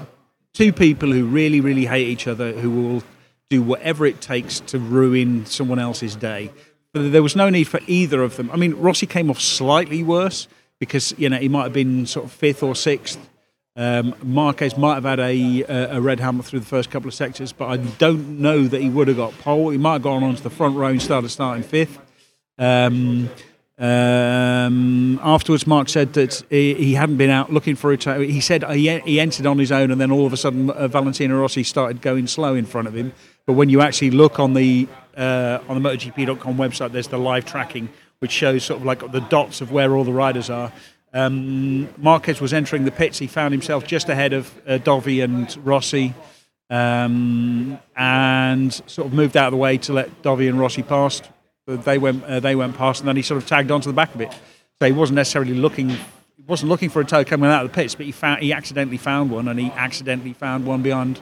[0.53, 3.03] two people who really, really hate each other who will
[3.49, 6.49] do whatever it takes to ruin someone else's day.
[6.93, 8.49] But there was no need for either of them.
[8.51, 10.47] I mean, Rossi came off slightly worse
[10.79, 13.19] because you know he might have been sort of fifth or sixth.
[13.75, 17.13] Um, Marquez might have had a, a a red helmet through the first couple of
[17.13, 19.69] sectors, but I don't know that he would have got pole.
[19.69, 21.97] He might have gone onto the front row and started starting fifth.
[22.57, 23.29] Um,
[23.81, 28.03] um, afterwards, Marc said that he, he hadn't been out looking for it.
[28.03, 30.87] He said he, he entered on his own, and then all of a sudden, uh,
[30.87, 33.13] Valentino Rossi started going slow in front of him.
[33.45, 37.45] But when you actually look on the uh, on the MotoGP.com website, there's the live
[37.45, 40.71] tracking, which shows sort of like the dots of where all the riders are.
[41.13, 43.19] Um, Marquez was entering the pits.
[43.19, 46.13] He found himself just ahead of uh, Dovi and Rossi,
[46.69, 51.21] um, and sort of moved out of the way to let Dovi and Rossi pass.
[51.65, 53.93] But They went, uh, they went past, and then he sort of tagged onto the
[53.93, 54.31] back of it.
[54.79, 55.95] So he wasn't necessarily looking,
[56.47, 58.97] wasn't looking for a toe coming out of the pits, but he found, he accidentally
[58.97, 61.19] found one, and he accidentally found one behind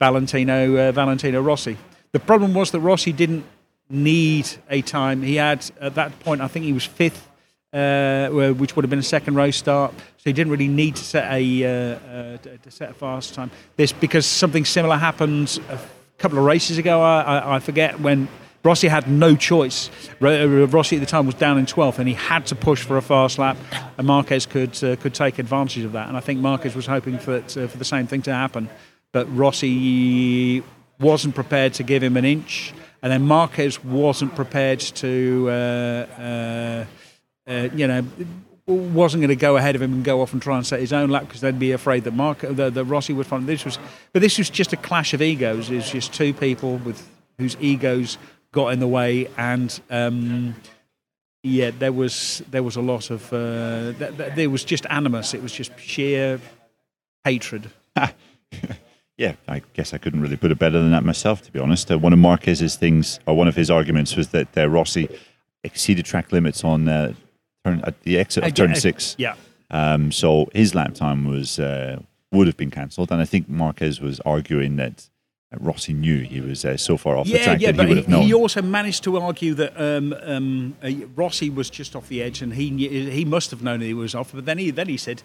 [0.00, 1.76] Valentino, uh, Valentino Rossi.
[2.12, 3.44] The problem was that Rossi didn't
[3.88, 5.22] need a time.
[5.22, 7.30] He had at that point, I think he was fifth,
[7.76, 9.92] uh, which would have been a second row start.
[9.96, 13.50] So he didn't really need to set a uh, uh, to set a fast time.
[13.76, 15.78] This because something similar happened a
[16.18, 17.02] couple of races ago.
[17.02, 18.28] I, I, I forget when.
[18.64, 19.90] Rossi had no choice.
[20.20, 22.96] Uh, Rossi at the time was down in 12th, and he had to push for
[22.96, 23.56] a fast lap.
[23.96, 26.08] And Marquez could uh, could take advantage of that.
[26.08, 28.68] And I think Marquez was hoping for it, uh, for the same thing to happen,
[29.12, 30.64] but Rossi
[30.98, 36.84] wasn't prepared to give him an inch, and then Marquez wasn't prepared to, uh,
[37.46, 38.04] uh, you know,
[38.66, 40.92] wasn't going to go ahead of him and go off and try and set his
[40.92, 43.78] own lap because they'd be afraid that Marc, that Rossi would find this was,
[44.12, 45.70] but this was just a clash of egos.
[45.70, 48.18] It's just two people with whose egos
[48.52, 50.56] got in the way, and um,
[51.42, 55.34] yeah, there was there was a lot of uh, th- th- there was just animus.
[55.34, 56.40] It was just sheer
[57.24, 57.70] hatred.
[59.18, 61.90] Yeah, I guess I couldn't really put it better than that myself, to be honest.
[61.90, 65.08] Uh, one of Marquez's things, or one of his arguments, was that uh, Rossi
[65.64, 67.14] exceeded track limits on uh,
[67.66, 69.14] turn at the exit of turn Uh, six.
[69.18, 69.34] Yeah.
[69.70, 71.98] Um, so his lap time was uh,
[72.32, 75.08] would have been cancelled, and I think Marquez was arguing that
[75.52, 77.96] uh, Rossi knew he was uh, so far off the track yeah, that he would
[77.96, 78.22] have known.
[78.22, 82.42] he also managed to argue that um, um, uh, Rossi was just off the edge,
[82.42, 82.70] and he
[83.10, 84.32] he must have known he was off.
[84.32, 85.22] But then he then he said,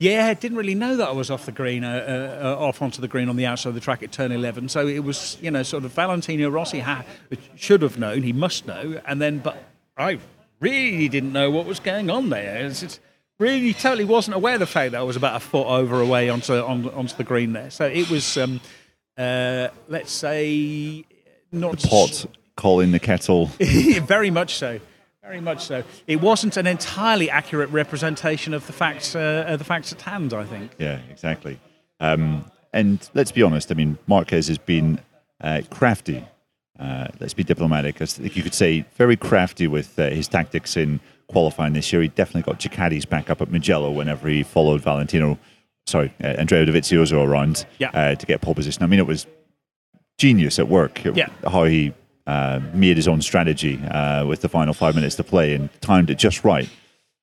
[0.00, 2.80] "Yeah, I didn't really know that I was off the green, uh, uh, uh, off
[2.80, 5.36] onto the green on the outside of the track at turn 11." So it was,
[5.42, 7.04] you know, sort of Valentino Rossi ha-
[7.56, 9.56] should have known, he must know, and then but
[9.98, 10.18] I
[10.62, 12.64] really didn't know what was going on there.
[12.64, 13.00] It's, it's,
[13.38, 16.28] really totally wasn't aware of the fact that I was about a foot over away
[16.28, 17.70] onto on, onto the green there.
[17.70, 18.60] So it was, um,
[19.18, 21.04] uh, let's say,
[21.50, 23.46] not The pot calling the kettle.
[24.06, 24.80] very much so.
[25.22, 25.82] Very much so.
[26.06, 30.32] It wasn't an entirely accurate representation of the facts, uh, of the facts at hand.
[30.32, 30.72] I think.
[30.78, 31.58] Yeah, exactly.
[32.00, 33.70] Um, and let's be honest.
[33.70, 35.00] I mean, Marquez has been
[35.40, 36.24] uh, crafty.
[36.82, 38.02] Uh, let's be diplomatic.
[38.02, 42.02] I think you could say very crafty with uh, his tactics in qualifying this year.
[42.02, 45.38] He definitely got Ducatis back up at Mugello whenever he followed Valentino,
[45.86, 47.90] sorry, uh, Andrea Dovizioso around Yeah.
[47.94, 48.82] uh, to get pole position.
[48.82, 49.26] I mean, it was
[50.18, 51.02] genius at work.
[51.04, 51.28] Yeah.
[51.46, 51.92] How he
[52.26, 56.10] uh, made his own strategy uh, with the final five minutes to play and timed
[56.10, 56.68] it just right.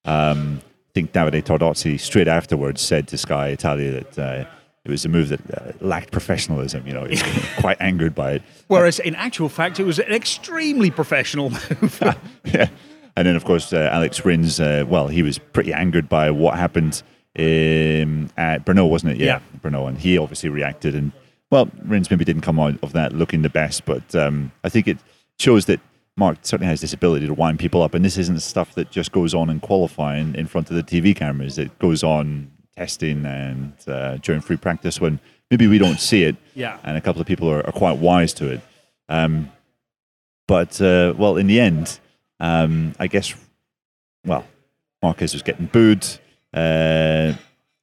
[0.06, 4.46] Um, I think Davide Tardozzi straight afterwards said to Sky Italia that uh,
[4.86, 6.86] it was a move that uh, lacked professionalism.
[6.88, 7.24] You know, he was
[7.60, 8.42] quite angered by it.
[8.68, 11.50] Whereas in actual fact, it was an extremely professional
[11.82, 12.00] move.
[12.46, 12.70] yeah.
[13.16, 16.58] And then, of course, uh, Alex Rins, uh, well, he was pretty angered by what
[16.58, 17.04] happened
[17.38, 19.18] um, at Brno, wasn't it?
[19.18, 19.42] Yeah.
[19.62, 19.90] Brno.
[19.90, 20.96] And he obviously reacted.
[20.96, 21.12] And,
[21.52, 24.88] well, Rins maybe didn't come out of that looking the best, but um, I think
[24.88, 25.00] it
[25.38, 25.82] shows that
[26.16, 27.94] Marc certainly has this ability to wind people up.
[27.94, 31.16] And this isn't stuff that just goes on in qualifying in front of the TV
[31.16, 31.58] cameras.
[31.58, 32.52] It goes on
[32.84, 35.20] testing and uh, during free practice when
[35.52, 36.36] maybe we don't see it.
[36.56, 36.78] Yeah.
[36.84, 38.62] And a couple of people are, are quite wise to it.
[39.10, 39.52] Um,
[40.48, 42.00] but, uh, well, in the end,
[42.40, 43.36] um, I guess,
[44.26, 44.46] well,
[45.04, 46.06] Marquez was getting booed.
[46.54, 47.34] Uh,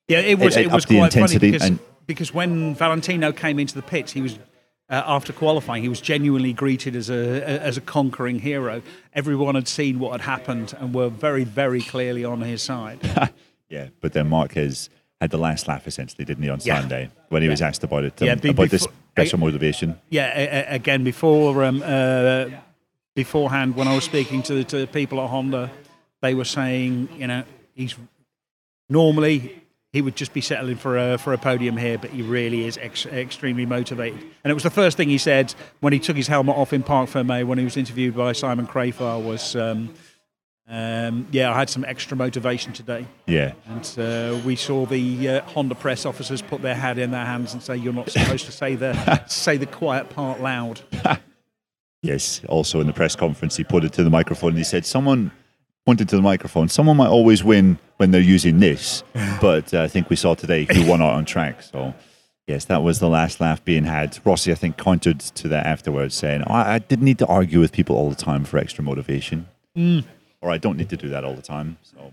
[0.09, 0.57] Yeah, it was.
[0.57, 3.83] It- It, it was quite funny intensity because, and- because when Valentino came into the
[3.83, 4.39] pits, he was
[4.89, 5.83] uh, after qualifying.
[5.83, 8.83] He was genuinely greeted as a as a conquering hero.
[9.13, 12.99] Everyone had seen what had happened and were very, very clearly on his side.
[13.68, 14.88] yeah, but then Marquez
[15.20, 16.81] had the last laugh essentially, didn't he, on Yeah.
[16.81, 19.98] Sunday when he was asked about it, um, Yeah, be- about this before- special motivation.
[20.11, 20.26] yeah,
[20.72, 22.46] again before um, uh,
[23.14, 25.70] beforehand when I was speaking to to the people at Honda,
[26.22, 27.94] they were saying, you know, he's
[28.88, 32.66] normally he would just be settling for a for a podium here, but he really
[32.66, 34.20] is ex- extremely motivated.
[34.44, 36.83] And it was the first thing he said when he took his helmet off in
[36.83, 39.57] Parc Fermé when he was interviewed by Simon Crafar was.
[39.57, 39.94] Um,
[40.68, 45.42] um, yeah, I had some extra motivation today, Yeah, and uh, we saw the uh,
[45.42, 48.52] Honda press officers put their hat in their hands and say, "You're not supposed to
[48.52, 50.81] say the say the quiet part loud."
[52.02, 52.40] yes.
[52.48, 55.31] Also in the press conference, he put it to the microphone and he said, someone
[55.85, 59.05] pointed to the microphone, someone might always win when they're using this,
[59.40, 61.62] but uh, I think we saw today who won out on track.
[61.62, 61.94] So,
[62.46, 64.18] yes, that was the last laugh being had.
[64.24, 67.72] Rossi, I think, countered to that afterwards, saying, I, I didn't need to argue with
[67.72, 69.46] people all the time for extra motivation.
[70.40, 71.79] Or I don't need to do that all the time.
[71.83, 72.12] So,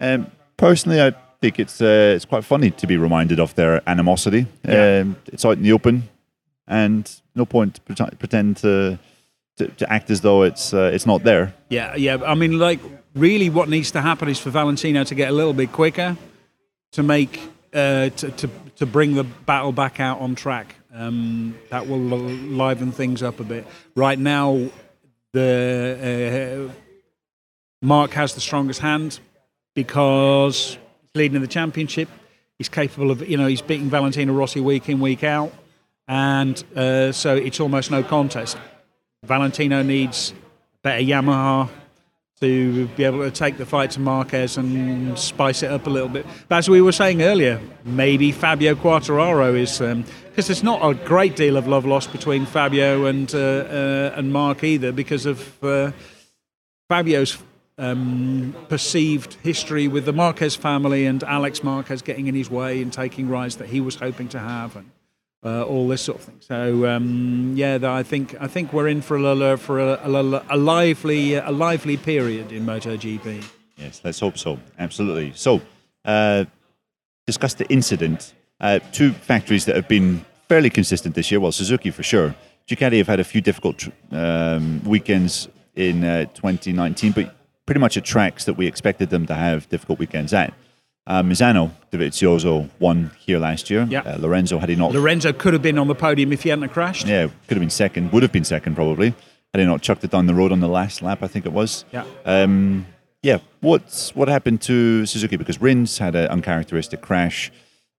[0.00, 4.46] um, personally, I think it's uh, it's quite funny to be reminded of their animosity.
[4.64, 5.00] Yeah.
[5.00, 6.08] Um, it's out in the open,
[6.66, 7.80] and no point to
[8.16, 8.98] pretend, to,
[9.56, 11.52] to to act as though it's uh, it's not there.
[11.68, 12.18] Yeah, yeah.
[12.24, 12.80] I mean, like,
[13.14, 16.16] really, what needs to happen is for Valentino to get a little bit quicker,
[16.92, 17.40] to make,
[17.74, 20.76] uh, to, to to bring the battle back out on track.
[20.94, 23.66] Um, that will liven things up a bit.
[23.94, 24.70] Right now,
[25.32, 26.72] the uh,
[27.82, 29.20] Marc has the strongest hand
[29.74, 32.08] because he's leading in the championship.
[32.58, 35.52] He's capable of, you know, he's beating Valentino Rossi week in, week out,
[36.08, 38.58] and uh, so it's almost no contest.
[39.24, 40.34] Valentino needs
[40.82, 41.68] better Yamaha
[42.40, 46.08] to be able to take the fight to Marquez and spice it up a little
[46.08, 46.24] bit.
[46.48, 51.34] But as we were saying earlier, maybe Fabio Quartararo is because there's not a great
[51.34, 55.90] deal of love lost between Fabio and uh, uh, and Marc either because of uh,
[56.88, 57.38] Fabio's
[57.78, 62.92] um, perceived history with the Marquez family and Alex Marquez getting in his way and
[62.92, 64.90] taking rides that he was hoping to have and
[65.44, 66.40] uh, all this sort of thing.
[66.40, 70.56] So um, yeah, I think I think we're in for a for a, a, a
[70.56, 73.44] lively a lively period in MotoGP.
[73.76, 74.58] Yes, let's hope so.
[74.78, 75.32] Absolutely.
[75.34, 75.60] So,
[76.04, 76.44] uh,
[77.26, 78.34] discuss the incident.
[78.60, 81.38] Uh, two factories that have been fairly consistent this year.
[81.38, 82.34] Well, Suzuki for sure.
[82.66, 87.37] Ducati have had a few difficult um, weekends in uh, 2019, but
[87.68, 90.54] pretty much at tracks that we expected them to have difficult weekends at.
[91.06, 93.86] Uh, Misano, Dovizioso won here last year.
[93.90, 94.00] Yeah.
[94.00, 96.70] Uh, Lorenzo had he not Lorenzo could have been on the podium if he hadn't
[96.70, 97.06] crashed.
[97.06, 99.12] yeah, could have been second, would have been second probably,
[99.52, 101.52] had he not chucked it down the road on the last lap, I think it
[101.52, 101.84] was.
[101.92, 102.06] Yeah.
[102.24, 102.86] Um,
[103.22, 105.36] yeah, what's what happened to Suzuki?
[105.36, 107.52] Because Rins had an uncharacteristic crash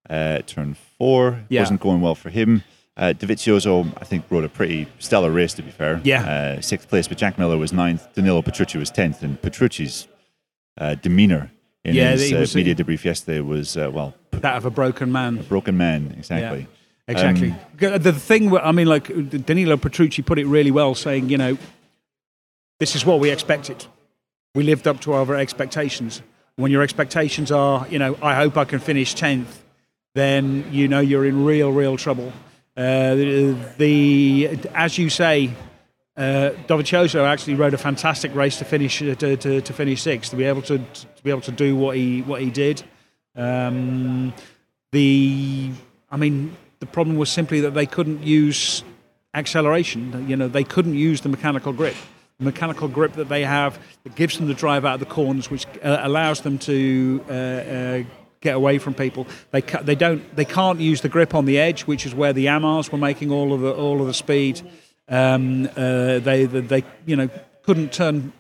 [0.10, 1.46] uh, turn four.
[1.50, 1.62] Yeah.
[1.62, 2.64] Wasn't going well for him.
[3.00, 6.02] Uh, Dovizioso, I think, rode a pretty stellar race, to be fair.
[6.04, 6.22] Yeah.
[6.58, 8.06] Uh, sixth place, but Jack Miller was ninth.
[8.14, 10.08] Danilo Petrucci was tenth, and Petrucci's
[10.78, 11.50] uh, demeanor
[11.86, 15.14] in Yeah, his uh, was- media debrief yesterday was, uh, well, That of a broken
[15.14, 15.38] man.
[15.48, 16.68] broken man, exactly.
[17.08, 17.52] Yeah, exactly.
[17.88, 19.08] Um, the thing, I mean, like
[19.46, 21.58] Danilo Petrucci put it really well, saying, you know,
[22.80, 23.86] this is what we expected.
[24.56, 26.22] We lived up to our expectations.
[26.58, 29.60] when your expectations are, you know, I hope I can finish 10th,
[30.16, 32.34] then you know you're in real, real trouble.
[32.80, 33.16] Uh,
[33.78, 35.52] the, as you say,
[36.16, 40.32] uh, Dovizioso actually rode a fantastic race to finish uh, to, to, to, finish sixth
[40.32, 42.82] to be able to, to be able to do what he what he did.
[43.36, 44.34] Um,
[44.94, 45.72] the
[46.10, 48.82] I mean the problem was simply that they couldn't use
[49.34, 50.30] acceleration.
[50.30, 51.96] You know they couldn't use the mechanical grip.
[52.38, 55.52] The mechanical grip that they have that gives them the drive out of the corners,
[55.52, 58.04] which uh, allows them to uh, uh,
[58.42, 59.28] get away from people.
[59.52, 62.34] They ca- they don't they can't use the grip on the edge, which is where
[62.34, 64.62] the Yamahas were making all of the all of the speed.
[65.08, 67.30] Um, uh, they, they, they you know
[67.64, 68.32] couldn't turn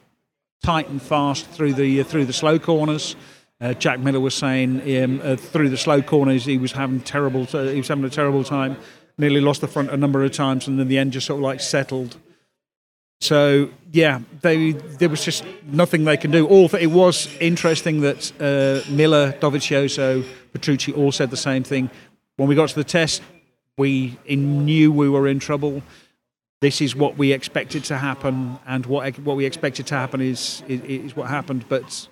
[0.63, 3.15] tight and fast through the uh, through the slow corners.
[3.62, 7.45] Uh, Jack Miller was saying um, uh, through the slow corners he was having terrible
[7.45, 8.77] t- he was having a terrible time.
[9.17, 11.43] Nearly lost the front a number of times, and then the end just sort of
[11.43, 12.17] like settled.
[13.21, 16.47] So yeah, they there was just nothing they can do.
[16.47, 21.89] All it was interesting that uh, Miller, Dovizioso, Petrucci all said the same thing.
[22.38, 23.21] When we got to the test,
[23.77, 25.84] we knew we were in trouble.
[26.62, 30.63] This is what we expected to happen, and what what we expected to happen is
[30.69, 31.65] is, is what happened.
[31.67, 32.08] But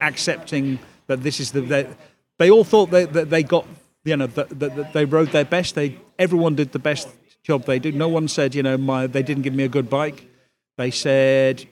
[0.00, 1.88] accepting that this is the they,
[2.38, 3.66] they all thought that, they got
[4.04, 5.74] you know that, that they rode their best.
[5.74, 7.08] They everyone did the best
[7.42, 7.94] job they did.
[7.94, 10.26] No one said you know my they didn't give me a good bike
[10.80, 11.66] they said,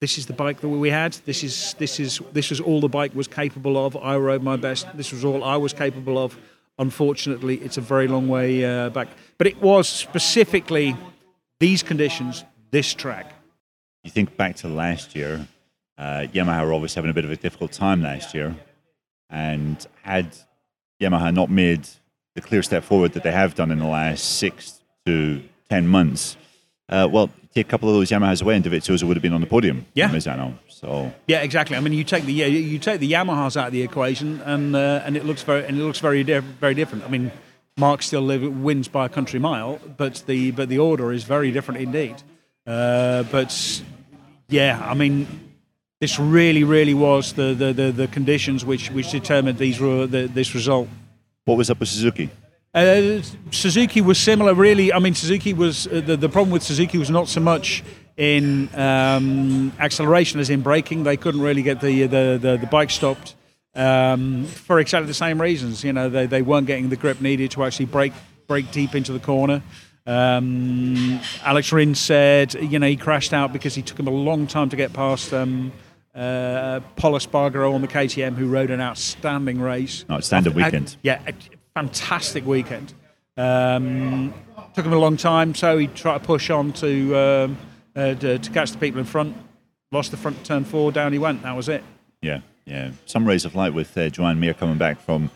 [0.00, 1.12] "This is the bike that we had.
[1.24, 3.96] This is this is this was all the bike was capable of.
[3.96, 4.84] I rode my best.
[4.96, 6.36] This was all I was capable of."
[6.78, 9.08] Unfortunately, it's a very long way uh, back.
[9.38, 10.96] But it was specifically
[11.60, 13.32] these conditions, this track.
[14.04, 15.46] You think back to last year,
[15.96, 18.54] uh, Yamaha were obviously having a bit of a difficult time last year.
[19.30, 20.36] And had
[21.00, 21.88] Yamaha not made
[22.34, 26.36] the clear step forward that they have done in the last six to 10 months,
[26.88, 29.40] uh, well, take a couple of those Yamahas away, and Dovizioso would have been on
[29.40, 29.86] the podium.
[29.94, 30.54] Yeah, Misano.
[30.68, 31.76] So yeah, exactly.
[31.76, 34.76] I mean, you take the yeah, you take the Yamahas out of the equation, and
[34.76, 37.04] uh, and it looks very and it looks very very different.
[37.04, 37.32] I mean,
[37.76, 41.50] Marc still live, wins by a country mile, but the but the order is very
[41.50, 42.16] different indeed.
[42.66, 43.82] Uh, but
[44.48, 45.26] yeah, I mean,
[46.00, 50.54] this really really was the the, the, the conditions which which determined these the, this
[50.54, 50.88] result.
[51.46, 52.28] What was up with Suzuki?
[52.76, 54.92] Uh, Suzuki was similar, really.
[54.92, 57.82] I mean, Suzuki was uh, the, the problem with Suzuki was not so much
[58.18, 61.02] in um, acceleration as in braking.
[61.02, 63.34] They couldn't really get the the, the, the bike stopped
[63.74, 65.82] um, for exactly the same reasons.
[65.82, 68.12] You know, they, they weren't getting the grip needed to actually break
[68.46, 69.62] break deep into the corner.
[70.06, 74.46] Um, Alex Rins said, you know, he crashed out because he took him a long
[74.46, 75.32] time to get past.
[75.32, 75.72] Um,
[76.14, 80.04] uh, Pol Espargaro on the KTM, who rode an outstanding race.
[80.10, 80.96] Outstanding weekend.
[81.02, 81.20] yeah,
[81.76, 82.94] fantastic weekend.
[83.36, 84.32] Um,
[84.74, 87.58] took him a long time, so he tried to push on to, um,
[87.94, 89.36] uh, to, to catch the people in front.
[89.92, 91.42] Lost the front turn four, down he went.
[91.42, 91.84] That was it.
[92.22, 92.92] Yeah, yeah.
[93.04, 95.30] Some rays of light with uh, Joan Mir coming back from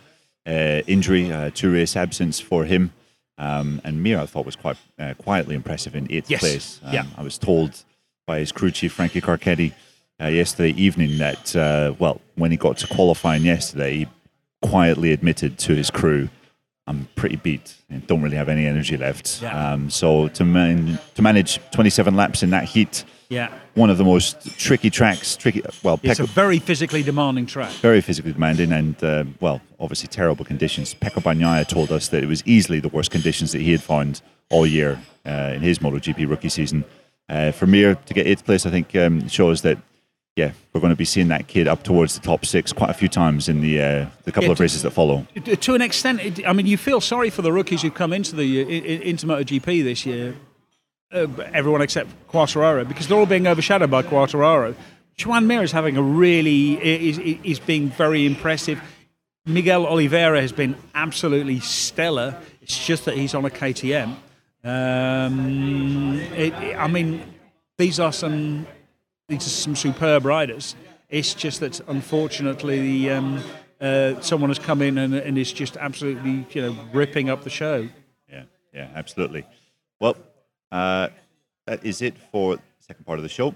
[0.46, 2.94] uh, injury, uh, two race absence for him.
[3.36, 6.40] Um, and Mir, I thought, was quite uh, quietly impressive in eighth yes.
[6.40, 6.80] place.
[6.82, 7.04] Um, yeah.
[7.18, 7.84] I was told
[8.26, 9.74] by his crew chief, Frankie Carchedi,
[10.18, 14.06] uh, yesterday evening that, uh, well, when he got to qualifying yesterday, he
[14.62, 16.28] quietly admitted to his crew,
[16.86, 19.42] I'm pretty beat and don't really have any energy left.
[19.42, 19.72] Yeah.
[19.72, 24.04] Um, so to, man, to manage 27 laps in that heat, yeah, one of the
[24.04, 27.70] most tricky tracks, tricky, well, it's a very physically demanding track.
[27.74, 30.94] Very physically demanding and, uh, well, obviously terrible conditions.
[30.94, 34.20] Pecco Bagnaia told us that it was easily the worst conditions that he had found
[34.50, 36.84] all year uh, in his MotoGP rookie season.
[37.28, 39.78] Uh, for Mir to get eighth place, I think um, shows that
[40.40, 42.94] yeah, we're going to be seeing that kid up towards the top six quite a
[42.94, 45.26] few times in the uh, the couple yeah, of races that follow.
[45.44, 48.34] To an extent, it, I mean, you feel sorry for the rookies who've come into
[48.34, 48.60] the
[49.08, 50.36] into MotoGP this year.
[51.12, 54.74] Uh, everyone except Quartararo because they're all being overshadowed by Quartararo.
[55.16, 58.80] Joan Mir is having a really is is being very impressive.
[59.44, 62.40] Miguel Oliveira has been absolutely stellar.
[62.62, 64.14] It's just that he's on a KTM.
[64.62, 67.22] Um, it, I mean,
[67.78, 68.66] these are some
[69.30, 70.74] these are some superb riders.
[71.08, 73.40] It's just that unfortunately, um,
[73.80, 77.50] uh, someone has come in and, and is just absolutely, you know, ripping up the
[77.50, 77.88] show.
[78.28, 78.42] Yeah,
[78.74, 79.46] yeah, absolutely.
[80.00, 80.16] Well,
[80.72, 81.08] uh,
[81.66, 83.54] that is it for the second part of the show.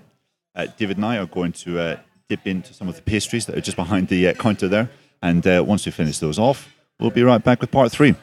[0.54, 1.96] Uh, David and I are going to uh,
[2.28, 4.88] dip into some of the pastries that are just behind the uh, counter there,
[5.22, 8.14] and uh, once we finish those off, we'll be right back with part three.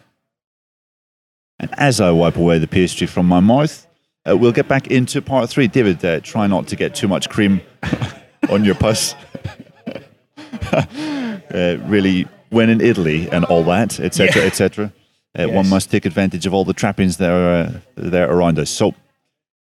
[1.60, 3.86] And as I wipe away the pastry from my mouth,
[4.30, 5.67] uh, we'll get back into part three.
[5.67, 7.61] David, uh, try not to get too much cream
[8.49, 9.15] on your pus.
[10.74, 14.47] uh, really, when in Italy and all that, etc., Yeah.
[14.47, 14.93] etc.,
[15.38, 15.55] uh, Yes.
[15.55, 18.69] one must take advantage of all the trappings that are uh, there around us.
[18.69, 18.93] So,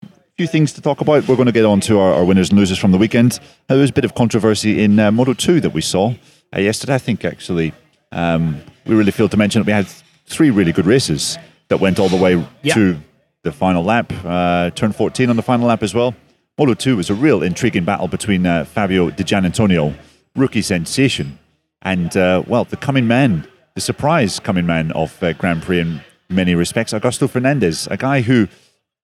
[0.03, 1.27] a few things to talk about.
[1.27, 3.39] We're going to get on to our, our winners and losers from the weekend.
[3.69, 6.13] Uh, there was a bit of controversy in uh, Moto 2 that we saw
[6.55, 6.95] uh, yesterday.
[6.95, 7.73] I think actually
[8.11, 9.87] um, we really failed to mention that we had
[10.25, 11.37] three really good races
[11.67, 12.73] that went all the way Yeah.
[12.73, 12.97] to
[13.43, 16.13] the final lap, uh, turn 14 on the final lap as well.
[16.57, 19.95] Moto 2 was a real intriguing battle between uh, Fabio Di Giannantonio,
[20.35, 21.39] rookie sensation,
[21.81, 26.01] and, uh, well, the coming man, the surprise coming man of uh, Grand Prix in
[26.29, 28.47] many respects, Augusto Fernandez, a guy who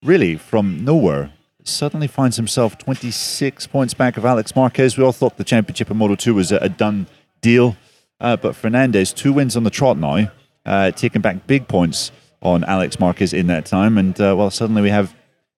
[0.03, 1.31] really from nowhere
[1.63, 4.97] suddenly finds himself 26 points back of Alex Marquez.
[4.97, 7.07] We all thought the championship in Moto 2 was a, a done
[7.41, 7.75] deal,
[8.21, 10.31] uh, but Fernandez, two wins on the trot now,
[10.65, 12.11] uh, taking back big points
[12.41, 15.15] on Alex Marquez in that time, and uh, well, suddenly we have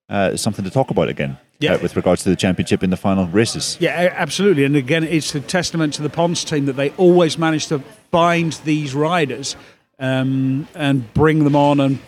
[0.08, 1.74] uh, something to talk about again Yeah.
[1.74, 3.76] uh, with regards to the championship in the final races.
[3.80, 4.64] Yeah, absolutely.
[4.64, 8.52] And again, it's a testament to the Pons team that they always manage to find
[8.64, 9.56] these riders
[9.98, 11.98] um, and bring them on and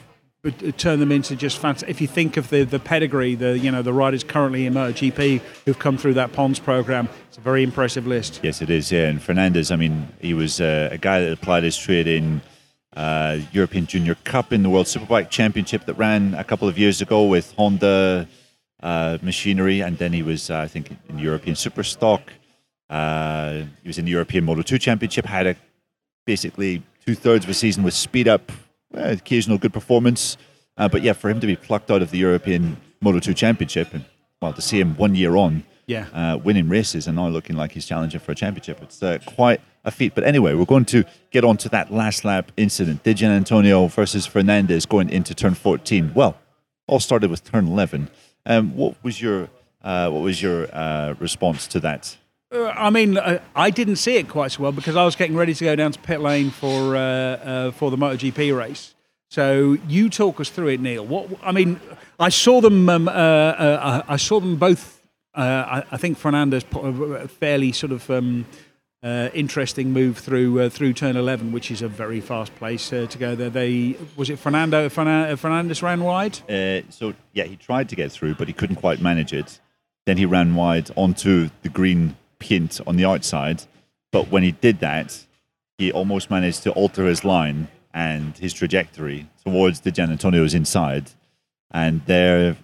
[0.76, 1.88] turn them into just fantastic.
[1.90, 5.40] If you think of the, the pedigree, the you know the riders currently in MotoGP
[5.64, 8.40] who've come through that Pons program, it's a very impressive list.
[8.42, 8.90] Yes, it is.
[8.90, 9.70] Yeah, and Fernandez.
[9.70, 12.40] I mean, he was uh, a guy that applied his trade in
[12.96, 17.00] uh, European Junior Cup in the World Superbike Championship that ran a couple of years
[17.00, 18.28] ago with Honda
[18.82, 22.20] uh, machinery, and then he was, uh, I think, in European Superstock.
[22.90, 25.24] Uh, he was in the European Moto 2 Championship.
[25.24, 25.56] Had a
[26.26, 28.52] basically two thirds of a season with speed up,
[28.94, 30.36] uh, occasional good performance.
[30.76, 33.92] Uh, but yeah, for him to be plucked out of the European Moto 2 Championship,
[33.94, 34.04] and
[34.40, 36.06] well, to see him one year on, Yeah.
[36.12, 38.82] uh, winning races and now looking like he's challenging for a championship.
[38.82, 40.14] It's uh, quite a feat.
[40.14, 43.02] But anyway, we're going to get on to that last lap incident.
[43.02, 46.12] Di Giannantonio versus Fernandez going into turn 14.
[46.14, 46.36] Well,
[46.86, 48.08] all started with turn 11.
[48.46, 49.48] Um, what was your
[49.82, 52.16] uh, what was your uh, response to that?
[52.52, 55.36] Uh, I mean, uh, I didn't see it quite so well because I was getting
[55.36, 58.94] ready to go down to pit lane for uh, for the MotoGP race.
[59.28, 61.04] So you talk us through it, Neil.
[61.06, 61.80] What I mean,
[62.20, 62.88] I saw them.
[62.88, 65.00] Um, I saw them both.
[65.34, 66.64] I, I think Fernandez
[67.38, 68.44] fairly sort of um,
[69.02, 73.06] uh, interesting move through uh, through turn eleven, which is a very fast place uh,
[73.10, 73.50] to go there.
[73.50, 76.38] They was it Fernando Fernandez ran wide.
[76.48, 79.60] Uh, so yeah, he tried to get through, but he couldn't quite manage it.
[80.06, 83.64] Then he ran wide onto the green pint on the outside.
[84.10, 85.26] But when he did that,
[85.78, 91.10] he almost managed to alter his line and his trajectory towards Di Giannantonio's inside.
[91.70, 92.56] And there,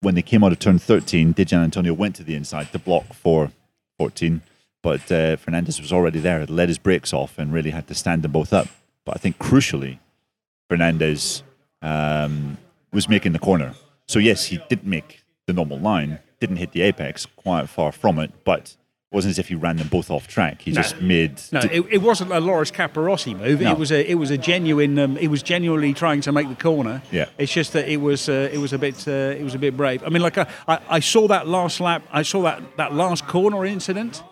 [0.00, 3.14] when they came out of turn 13, Di Giannantonio went to the inside to block
[3.14, 3.50] for
[3.98, 4.42] 14.
[4.86, 7.94] But uh, Fernandez was already there, had let his brakes off, and really had to
[7.94, 8.68] stand them both up.
[9.04, 9.98] But I think crucially,
[10.68, 11.42] Fernandez
[11.82, 12.56] um,
[12.92, 13.74] was making the corner.
[14.06, 18.20] So yes, he didn't make the normal line, didn't hit the apex, quite far from
[18.20, 18.76] it, but
[19.10, 20.62] it wasn't as if he ran them both off track.
[20.62, 23.62] He just made No, it, it wasn't a Loris Capirossi move.
[23.62, 23.72] No.
[23.72, 24.96] It was a it was a genuine.
[25.00, 27.02] Um, it was genuinely trying to make the corner.
[27.10, 27.26] Yeah.
[27.38, 29.76] It's just that it was uh, it was a bit uh, it was a bit
[29.76, 30.04] brave.
[30.04, 32.04] I mean, like I, I, I saw that last lap.
[32.12, 34.22] I saw that that last corner incident,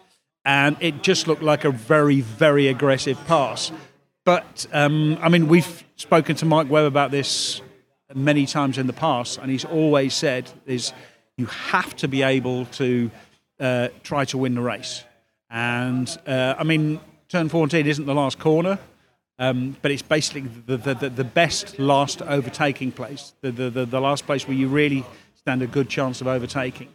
[0.45, 3.73] and it just looked like a very very aggressive pass.
[4.25, 7.61] But um, I mean, we've spoken to Mike Webb about this
[8.15, 10.93] many times in the past, and he's always said is
[11.37, 13.11] you have to be able to
[13.61, 15.05] uh, try to win the race.
[15.51, 18.79] And uh, I mean, turn 14 isn't the last corner,
[19.39, 24.27] um, but it's basically the, the, the, best last overtaking place, the, the, the last
[24.27, 26.89] place where you really stand a good chance of overtaking.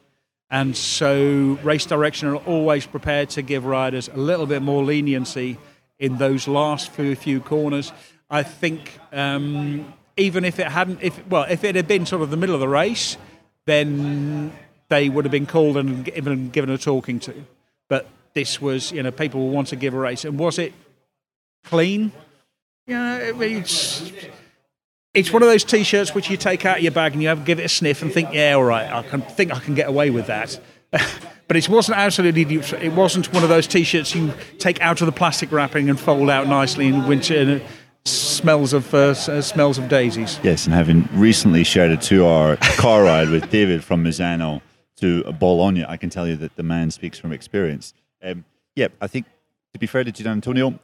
[0.52, 5.58] And so, race direction are always prepared to give riders a little bit more leniency
[6.00, 7.92] in those last few, few corners.
[8.30, 12.32] I think um, even if it hadn't, if well, if it had been sort of
[12.32, 13.18] the middle of the race,
[13.66, 14.52] then
[14.88, 17.46] they would have been called and given given a talking to.
[17.88, 20.74] But this was, you know, people want to give a race, and was it
[21.64, 22.12] clean?
[22.88, 24.12] Yeah, I mean, it's
[25.14, 27.46] it's one of those T-shirts which you take out of your bag and you have
[27.46, 29.88] give it a sniff and think, yeah, all right, I can think I can get
[29.88, 30.60] away with that.
[30.92, 32.44] but it wasn't absolutely.
[32.44, 36.30] It wasn't one of those T-shirts you take out of the plastic wrapping and fold
[36.30, 37.38] out nicely in winter.
[37.38, 37.64] And it
[38.06, 40.40] smells of uh, uh, smells of daisies.
[40.44, 44.62] Yes, and having recently shared a two-hour car ride with David from Misano
[44.98, 47.94] to Bologna, I can tell you that the man speaks from experience.
[48.22, 48.46] Um,
[48.76, 49.26] yeah, I think
[49.74, 50.78] to be fair to Giannantonio,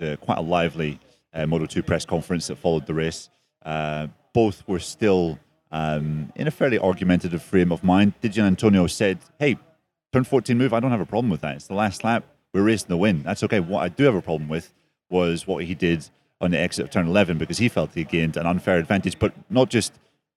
[0.00, 1.00] uh, quite a lively
[1.34, 3.28] uh, Moto 2 press conference that followed the race.
[3.64, 5.38] Uh, both were still
[5.70, 8.14] um, in a fairly argumentative frame of mind.
[8.22, 9.58] Giannantonio said, "Hey,
[10.12, 10.72] turn 14 move.
[10.72, 11.56] I don't have a problem with that.
[11.56, 12.24] It's the last lap.
[12.52, 13.22] We're racing the win.
[13.22, 13.60] That's okay.
[13.60, 14.72] What I do have a problem with
[15.10, 16.08] was what he did
[16.40, 19.32] on the exit of turn 11 because he felt he gained an unfair advantage, but
[19.48, 19.92] not just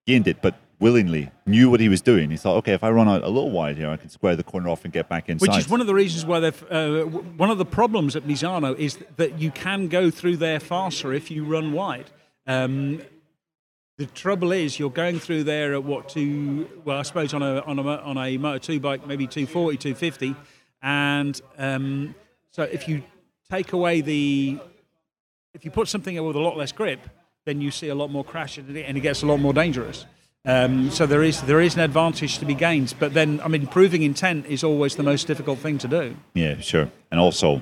[0.05, 2.29] gained it, but willingly knew what he was doing.
[2.29, 4.43] He thought, okay, if I run out a little wide here, I can square the
[4.43, 5.49] corner off and get back inside.
[5.49, 6.71] Which is one of the reasons why they've.
[6.71, 11.13] Uh, one of the problems at Misano is that you can go through there faster
[11.13, 12.11] if you run wide.
[12.45, 13.01] Um,
[13.97, 16.67] The trouble is, you're going through there at what two?
[16.83, 20.35] Well, I suppose on a on a on a two bike, maybe 240, 250,
[20.81, 22.13] and um,
[22.51, 23.03] so if you
[23.49, 24.59] take away the,
[25.53, 26.99] if you put something with a lot less grip,
[27.45, 30.05] then you see a lot more crash and it gets a lot more dangerous.
[30.43, 33.65] Um, so there is there is an advantage to be gained, but then I mean,
[33.65, 36.17] proving intent is always the most difficult thing to do.
[36.33, 36.91] Yeah, sure.
[37.11, 37.57] And also,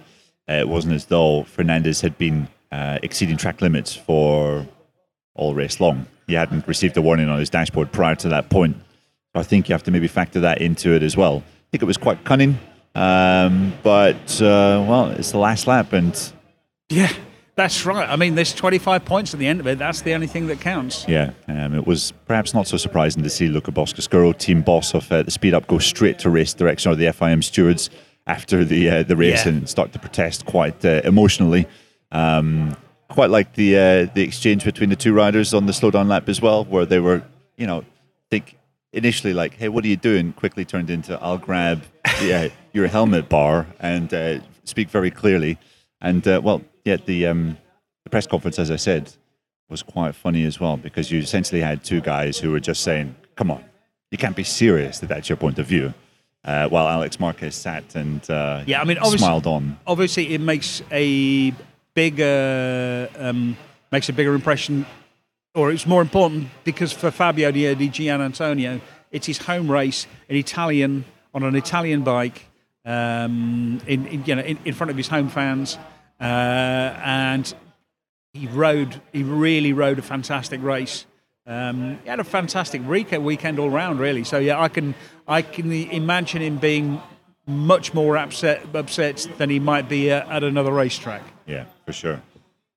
[0.49, 4.67] uh, it wasn't as though Fernandez had been uh, exceeding track limits for
[5.35, 6.07] all race long.
[6.33, 8.75] He hadn't received a warning on his dashboard prior to that point.
[9.35, 11.43] So I think you have to maybe factor that into it as well.
[11.45, 12.57] I think it was quite cunning,
[12.95, 16.33] um, but uh, well, it's the last lap, and
[16.89, 17.11] yeah,
[17.55, 18.09] that's right.
[18.09, 19.77] I mean, there's 25 points at the end of it.
[19.77, 21.07] That's the only thing that counts.
[21.07, 25.11] Yeah, um, it was perhaps not so surprising to see Luca Boscoscuro, team boss of
[25.11, 27.91] uh, the Speed Up, go straight to race direction or the FIM stewards
[28.25, 29.51] after the uh, the race Yeah.
[29.53, 31.67] and start to protest quite uh, emotionally.
[32.11, 32.75] Um,
[33.13, 36.41] quite like the uh, the exchange between the two riders on the slowdown lap as
[36.41, 37.21] well, where they were,
[37.57, 37.85] you know,
[38.31, 38.57] think
[38.91, 41.83] initially like, "Hey, what are you doing?" Quickly turned into, "I'll grab
[42.21, 45.59] yeah, your helmet bar and uh, speak very clearly."
[46.01, 47.57] And uh, well, yeah, the um,
[48.03, 49.13] the press conference, as I said,
[49.69, 53.15] was quite funny as well because you essentially had two guys who were just saying,
[53.35, 53.63] "Come on,
[54.09, 55.93] you can't be serious that that's your point of view,"
[56.45, 59.77] uh, while Alex Marquez sat and uh, Yeah, I mean, smiled on.
[59.85, 61.53] Obviously, it makes a
[61.93, 63.57] bigger um,
[63.91, 64.85] makes a bigger impression,
[65.55, 68.81] or it's more important because for Fabio Di, Di Giannantonio,
[69.11, 72.47] it's his home race, an Italian on an Italian bike,
[72.85, 75.77] um, in, in you know in, in front of his home fans,
[76.19, 77.53] uh, and
[78.33, 79.01] he rode.
[79.11, 81.05] He really rode a fantastic race.
[81.45, 84.23] Um, he had a fantastic weekend, weekend all round, really.
[84.23, 84.95] So yeah, I can
[85.27, 87.01] I can imagine him being
[87.45, 91.23] much more upset upset than he might be at, at another racetrack.
[91.45, 92.21] Yeah, for sure.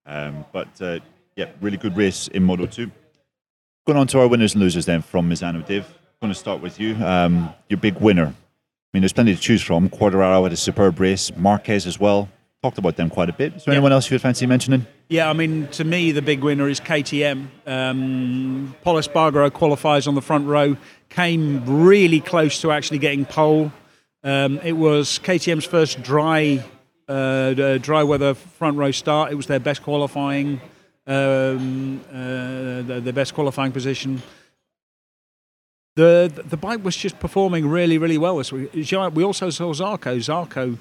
[0.07, 1.01] Um, but uh,
[1.37, 2.91] yeah, really good race in Moto 2.
[3.87, 5.87] Going on to our winners and losers then from Misano Div.
[6.21, 6.95] Going to start with you.
[6.97, 8.27] Um, your big winner.
[8.27, 8.35] I
[8.93, 9.89] mean, there's plenty to choose from.
[9.91, 11.31] Quartararo had a superb race.
[11.37, 12.29] Marquez as well.
[12.63, 13.55] Talked about them quite a bit.
[13.55, 13.79] Is there Yeah.
[13.79, 14.87] anyone else you'd fancy mentioning?
[15.09, 17.49] Yeah, I mean, to me, the big winner is KTM.
[17.67, 20.77] Um, Pol Espargaro qualifies on the front row,
[21.11, 23.71] came really close to actually getting pole.
[24.25, 26.65] Um, it was KTM's first dry,
[27.09, 29.33] uh, dry weather front row start.
[29.33, 30.61] It was their best qualifying,
[31.07, 32.17] um, uh,
[32.83, 34.23] the, their best qualifying position.
[35.97, 38.71] The the bike was just performing really, really well this week.
[38.75, 40.17] We also saw Zarco.
[40.19, 40.77] Zarco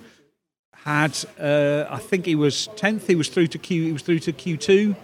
[0.73, 3.07] had uh, I think he was tenth.
[3.07, 3.83] He was through to Q.
[3.85, 4.95] He was through to Q two.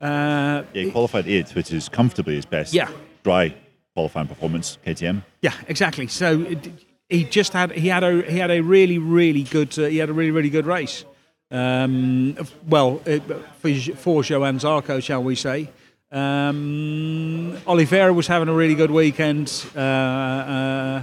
[0.00, 2.90] Uh, Yeah, he qualified eighth, which is comfortably his best Yeah.
[3.22, 3.54] dry
[3.94, 5.22] qualifying performance, KTM.
[5.42, 6.06] yeah, exactly.
[6.08, 6.68] So it,
[7.10, 10.08] he just had he had a he had a really really good uh, he had
[10.08, 11.04] a really really good race.
[11.50, 12.36] Um,
[12.68, 13.18] well, uh,
[13.58, 15.68] for for Johann Zarco, shall we say?
[16.12, 19.66] Um, Oliveira was having a really good weekend.
[19.76, 21.02] Uh, uh,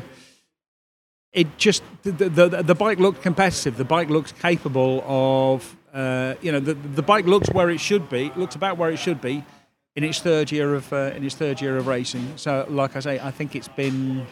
[1.33, 3.77] it just the, the the bike looked competitive.
[3.77, 8.09] The bike looks capable of uh, you know the the bike looks where it should
[8.09, 8.31] be.
[8.35, 9.43] Looks about where it should be
[9.95, 12.33] in its third year of uh, in its third year of racing.
[12.37, 14.25] So, like I say, I think it's been.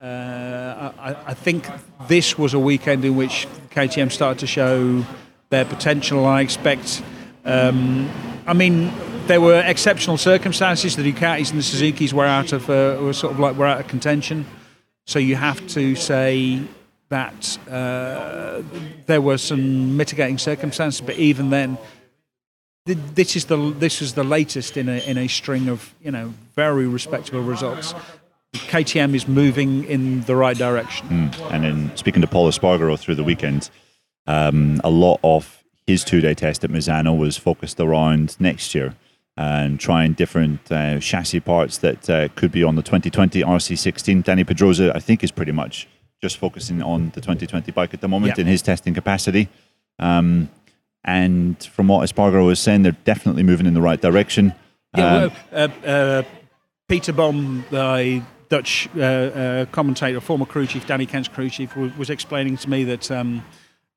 [0.00, 1.68] Uh, I, I think
[2.06, 5.04] this was a weekend in which KTM started to show
[5.50, 6.24] their potential.
[6.24, 7.02] I expect.
[7.44, 8.08] Um,
[8.46, 8.92] I mean,
[9.26, 10.94] there were exceptional circumstances.
[10.94, 13.80] The Ducatis and the Suzuki's were out of uh, were sort of like were out
[13.80, 14.46] of contention.
[15.04, 16.62] So you have to say
[17.08, 18.62] that uh,
[19.06, 21.76] there were some mitigating circumstances, but even then,
[22.86, 26.12] th- this is the this is the latest in a in a string of you
[26.12, 27.94] know very respectable results.
[28.54, 31.30] KTM is moving in the right direction.
[31.50, 33.70] And in speaking to Pol Espargaro through the weekend,
[34.26, 38.94] um, a lot of his two-day test at Misano was focused around next year
[39.36, 44.24] and trying different uh, chassis parts that uh, could be on the 2020 RC16.
[44.24, 45.86] Dani Pedrosa, I think, is pretty much
[46.20, 48.42] just focusing on the 2020 bike at the moment Yeah.
[48.42, 49.48] in his testing capacity.
[49.98, 50.50] Um,
[51.04, 54.54] and from what Espargaro was saying, they're definitely moving in the right direction.
[54.96, 56.22] Yeah, Um, well, uh, uh,
[56.88, 62.10] Peter Bom, the Dutch uh, uh, commentator, former crew chief, Danny Kent's crew chief, was,
[62.10, 63.44] explaining to me that um,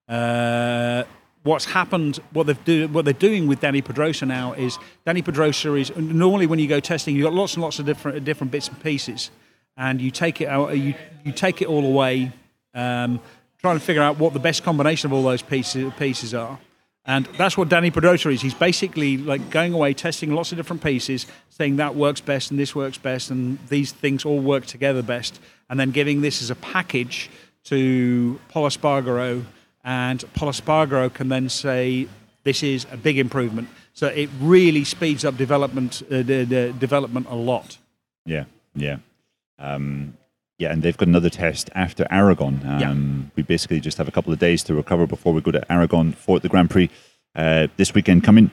[0.10, 1.04] uh,
[1.44, 5.76] what's happened, what they've do, what they're doing with Dani Pedrosa now is Dani Pedrosa
[5.76, 8.68] is normally when you go testing, you've got lots and lots of different different bits
[8.68, 9.32] and pieces,
[9.78, 12.32] and you take it out, you you take it all away,
[12.74, 13.20] um,
[13.60, 16.60] trying to figure out what the best combination of all those pieces pieces are.
[17.06, 18.42] And that's what Dani Pedrosa is.
[18.42, 22.60] He's basically like going away, testing lots of different pieces, saying that works best and
[22.60, 25.40] this works best, and these things all work together best,
[25.70, 27.30] and then giving this as a package
[27.64, 29.44] to Pol Espargaro,
[29.84, 32.08] and Pol Espargaro can then say
[32.44, 33.70] this is a big improvement.
[33.94, 37.78] So it really speeds up development uh, the, development a lot.
[38.26, 38.46] Yeah,
[38.76, 38.98] yeah.
[39.58, 40.18] Um,
[40.62, 42.62] yeah, and they've got another test after Aragon.
[42.64, 45.72] Um, We basically just have a couple of days to recover before we go to
[45.72, 46.90] Aragon for the Grand Prix
[47.36, 48.52] uh, this weekend coming.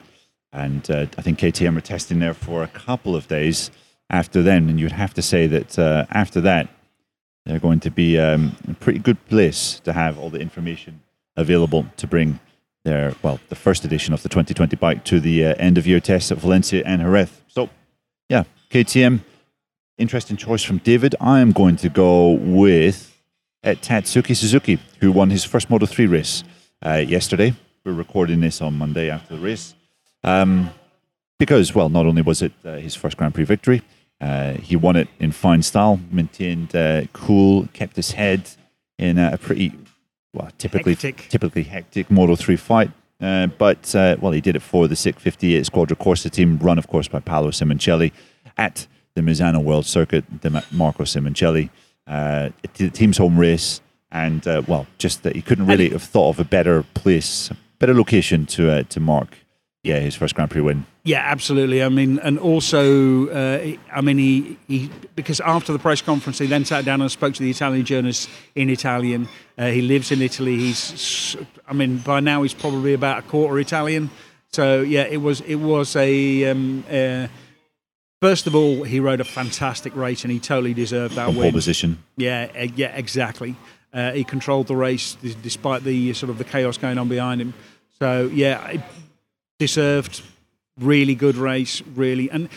[0.50, 3.70] And uh, I think KTM are testing there for a couple of days
[4.08, 4.70] after then.
[4.70, 6.70] And you'd have to say that uh, after that,
[7.44, 11.02] they're going to be um, a pretty good place to have all the information
[11.36, 12.40] available to bring
[12.84, 16.00] their, well, the first edition of the 2020 bike to the uh, end of year
[16.00, 17.42] tests at Valencia and Jerez.
[17.48, 17.68] So,
[18.30, 19.20] yeah, KTM
[19.98, 21.14] interesting choice from David.
[21.20, 23.14] I am going to go with
[23.64, 26.44] uh, Tatsuki Suzuki, who won his first Moto 3 race
[26.84, 27.54] uh, yesterday.
[27.84, 29.74] We're recording this on Monday after the race.
[30.24, 30.70] Um,
[31.38, 33.82] because, well, not only was it uh, his first Grand Prix victory,
[34.20, 38.50] uh, he won it in fine style, maintained uh, cool, kept his head
[38.98, 39.72] in a pretty,
[40.32, 41.28] well, typically Hectic.
[41.28, 42.90] typically hectic Moto 3 fight.
[43.20, 46.78] Uh, but, uh, well, he did it for the SIC 58 Squadra Corsa team, run,
[46.78, 48.12] of course, by Paolo Simoncelli
[48.56, 48.86] at
[49.18, 51.70] the Misano World Circuit, the Marco Simoncelli.
[52.06, 56.30] Uh, the team's home race, and uh, well, just that he couldn't really have thought
[56.30, 59.36] of a better place, better location to uh, to mark,
[59.82, 60.86] yeah, his first Grand Prix win.
[61.04, 61.82] Yeah, absolutely.
[61.82, 66.46] I mean, and also, uh, I mean, he, he because after the press conference, he
[66.46, 69.28] then sat down and spoke to the Italian journalists in Italian.
[69.58, 70.56] Uh, he lives in Italy.
[70.56, 74.10] He's, I mean, by now he's probably about a quarter Italian.
[74.52, 76.50] So yeah, it was it was a.
[76.50, 77.26] Um, uh,
[78.20, 81.44] first of all, he rode a fantastic race, and he totally deserved that From pole
[81.44, 81.52] win.
[81.52, 82.02] position.
[82.16, 83.56] Yeah, uh, yeah, exactly.
[83.92, 87.54] Uh, he controlled the race despite the sort of the chaos going on behind him.
[87.98, 88.80] So yeah,
[89.58, 90.22] deserved.
[90.78, 92.48] Really good race, really, and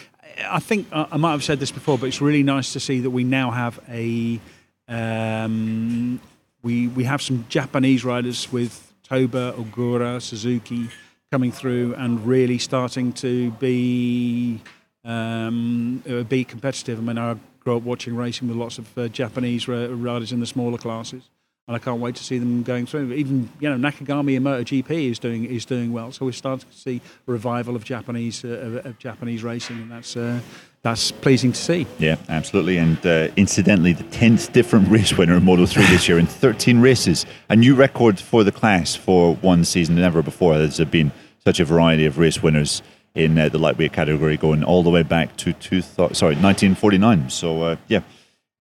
[0.48, 3.00] I think I I might have said this before, but it's really nice to see
[3.00, 4.40] that we now have a
[4.88, 6.20] um,
[6.62, 10.90] we we have some Japanese riders with Toba, Ogura, Suzuki
[11.32, 14.60] coming through and really starting to be
[15.04, 17.00] um, be competitive.
[17.00, 20.40] I mean, I grew up watching racing with lots of uh, Japanese ri- riders in
[20.40, 21.30] the smaller classes,
[21.68, 23.14] and I can't wait to see them going through.
[23.14, 26.78] Even you know Nakagami in MotoGP is doing is doing well, so we're starting to
[26.78, 30.40] see a revival of Japanese uh, of Japanese racing, and that's uh,
[30.84, 31.86] that's pleasing to see.
[32.00, 32.78] Yeah, absolutely.
[32.78, 36.82] And uh, incidentally, the 10th different race winner in Moto 3 this year in 13
[36.82, 37.26] races.
[37.50, 39.96] A new record for the class for one season.
[39.96, 41.12] Never before has there been
[41.44, 42.82] such a variety of race winners
[43.16, 47.30] in uh, the lightweight category going all the way back to two thou- sorry 1949.
[47.30, 48.02] So, uh, yeah,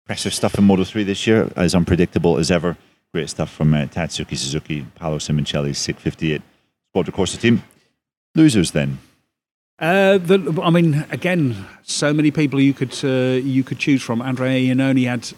[0.05, 2.77] impressive stuff in Moto 3 this year, as unpredictable as ever.
[3.13, 6.43] Great stuff from uh, Tatsuki Suzuki, Paolo Simoncelli's SIC 58
[6.91, 7.63] Squadra Corsa team.
[8.35, 8.99] Losers then.
[9.79, 14.21] Uh, the, I mean, again, so many people you could uh, you could choose from.
[14.21, 15.33] Andrea Iannone had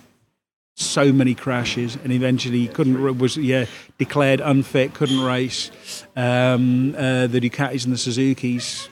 [0.75, 3.67] so many crashes, and eventually couldn't was yeah
[3.99, 5.71] declared unfit, couldn't race.
[6.17, 8.89] Um, uh, the Ducatis and the Suzuki's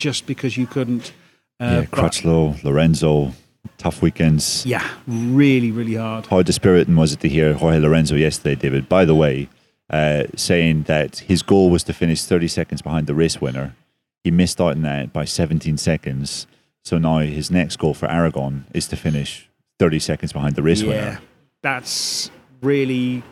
[0.00, 1.12] just because you couldn't.
[1.60, 3.32] Uh, yeah, Crutchlow, Lorenzo,
[3.78, 4.66] tough weekends.
[4.66, 6.26] yeah, really, really hard.
[6.26, 8.88] How dispiriting was it to hear Jorge Lorenzo yesterday, David?
[8.88, 9.48] By the way,
[9.90, 13.76] uh, saying that his goal was to finish 30 seconds behind the race winner.
[14.24, 16.46] He missed out on that by 17 seconds.
[16.82, 19.48] So now his next goal for Aragon is to finish
[19.78, 21.20] 30 seconds behind the race yeah, winner.
[21.62, 22.30] that's
[22.62, 23.22] really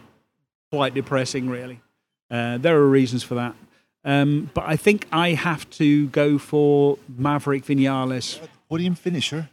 [0.71, 1.49] quite depressing.
[1.49, 1.81] Really,
[2.31, 3.55] uh, there are reasons for that.
[4.05, 9.51] Um, but I think I have to go for Maverick Vinales Podium finisher.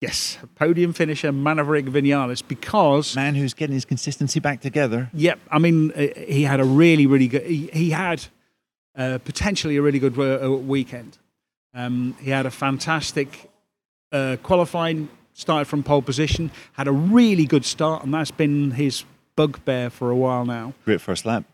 [0.00, 5.08] Yes, podium finisher Maverick Vinales because Man who's getting his consistency back together.
[5.14, 8.26] yep, I mean uh, he had a really really good he, he had
[8.96, 11.18] uh, potentially a really good uh, weekend.
[11.72, 13.50] Um, he had a fantastic
[14.12, 19.04] uh, qualifying, started from pole position, had a really good start, and that's been his
[19.36, 20.74] bugbear for a while now.
[20.84, 21.44] Great first lap.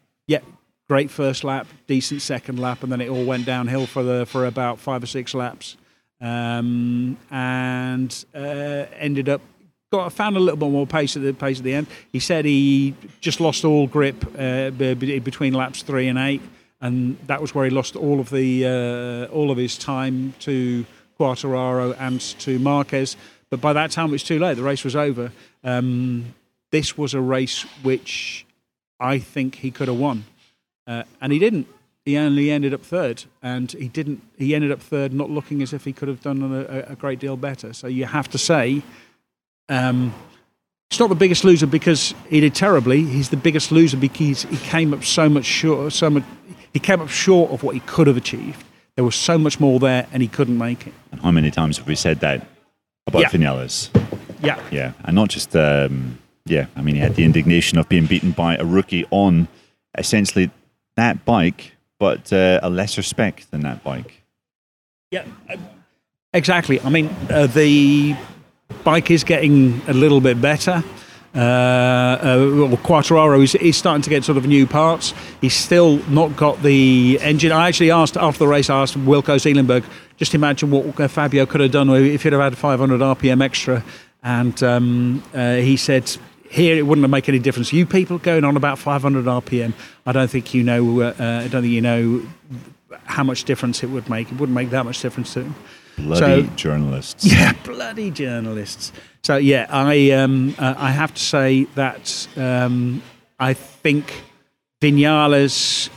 [0.91, 4.45] Great first lap, decent second lap, and then it all went downhill for the for
[4.47, 5.77] about five or six laps,
[6.21, 9.41] um, and uh, ended up
[9.93, 11.87] got found a little bit more pace at the pace at the end.
[12.11, 16.43] He said he just lost all grip uh, be- be- between laps three and eight,
[16.81, 20.85] and that was where he lost all of the uh, all of his time to
[21.21, 23.17] Quartararo and to Marquez.
[23.49, 24.55] But by that time, it was too late.
[24.55, 25.31] The race was over.
[25.63, 26.35] Um,
[26.73, 28.45] this was a race which
[28.99, 30.25] I think he could have won,
[30.91, 31.69] uh, and he didn't.
[32.05, 34.23] He only ended up third, and he didn't.
[34.37, 37.21] He ended up third, not looking as if he could have done a, a great
[37.21, 37.73] deal better.
[37.73, 38.83] So you have to say,
[39.69, 40.13] um,
[40.89, 43.05] he's not the biggest loser because he did terribly.
[43.05, 45.93] He's the biggest loser because he came up so much short.
[45.93, 46.25] So much,
[46.73, 48.65] he came up short of what he could have achieved.
[48.97, 50.95] There was so much more there, and he couldn't make it.
[51.13, 52.47] And how many times have we said that
[53.07, 53.29] about Yeah.
[53.29, 53.91] Vinales?
[54.43, 56.67] Yeah, Yeah, and not just um, yeah.
[56.75, 59.49] I mean, he had the indignation of being beaten by a rookie on
[59.99, 60.51] essentially
[60.97, 64.23] that bike but uh, a lesser spec than that bike.
[65.13, 65.27] Yeah,
[66.33, 66.81] exactly.
[66.81, 68.17] I mean, uh, the
[68.83, 70.83] bike is getting a little bit better.
[71.33, 72.37] Uh, uh,
[72.77, 75.15] Quartararo is, is starting to get sort of new parts.
[75.41, 77.53] He's still not got the engine.
[77.53, 79.85] I actually asked after the race, I asked Wilco Zeelenberg,
[80.17, 83.85] just imagine what Fabio could have done if he'd have had 500 RPM extra.
[84.23, 86.17] And um, uh, he said,
[86.51, 87.73] here it wouldn't make any difference.
[87.73, 89.73] You people going on about 500 RPM,
[90.05, 91.01] I don't think you know.
[91.01, 92.23] Uh, I don't think you know
[93.05, 94.31] how much difference it would make.
[94.31, 95.49] It wouldn't make that much difference to.
[95.97, 97.25] Bloody so, journalists.
[97.33, 98.93] Yeah, bloody journalists.
[99.23, 103.03] So yeah, I um, uh, I have to say that um,
[103.39, 104.13] I think
[104.81, 105.89] Vinales.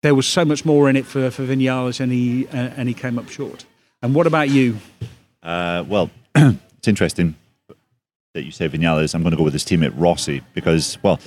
[0.00, 2.94] There was so much more in it for for Vinales, and he uh, and he
[2.94, 3.64] came up short.
[4.02, 4.76] And what about you?
[5.42, 7.36] Uh, well, it's interesting
[8.38, 9.14] that you say Vinales.
[9.14, 11.20] I'm going to go with his teammate Rossi because, well,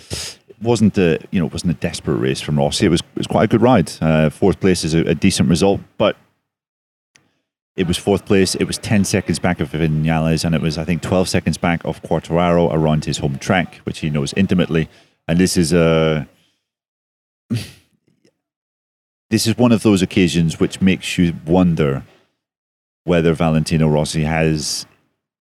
[0.47, 2.85] it wasn't a you know it wasn't a desperate race from Rossi.
[2.85, 3.91] It was it was quite a good ride.
[4.01, 6.15] Uh, fourth place is a, a decent result, but
[7.75, 8.55] it was fourth place.
[8.55, 11.83] It was 10 seconds back of Vinales, and it was, I think, 12 seconds back
[11.85, 14.89] of Quartararo around his home track, which he knows intimately.
[15.27, 16.27] And this is a.
[19.29, 22.03] this is one of those occasions which makes you wonder
[23.03, 24.85] whether Valentino Rossi has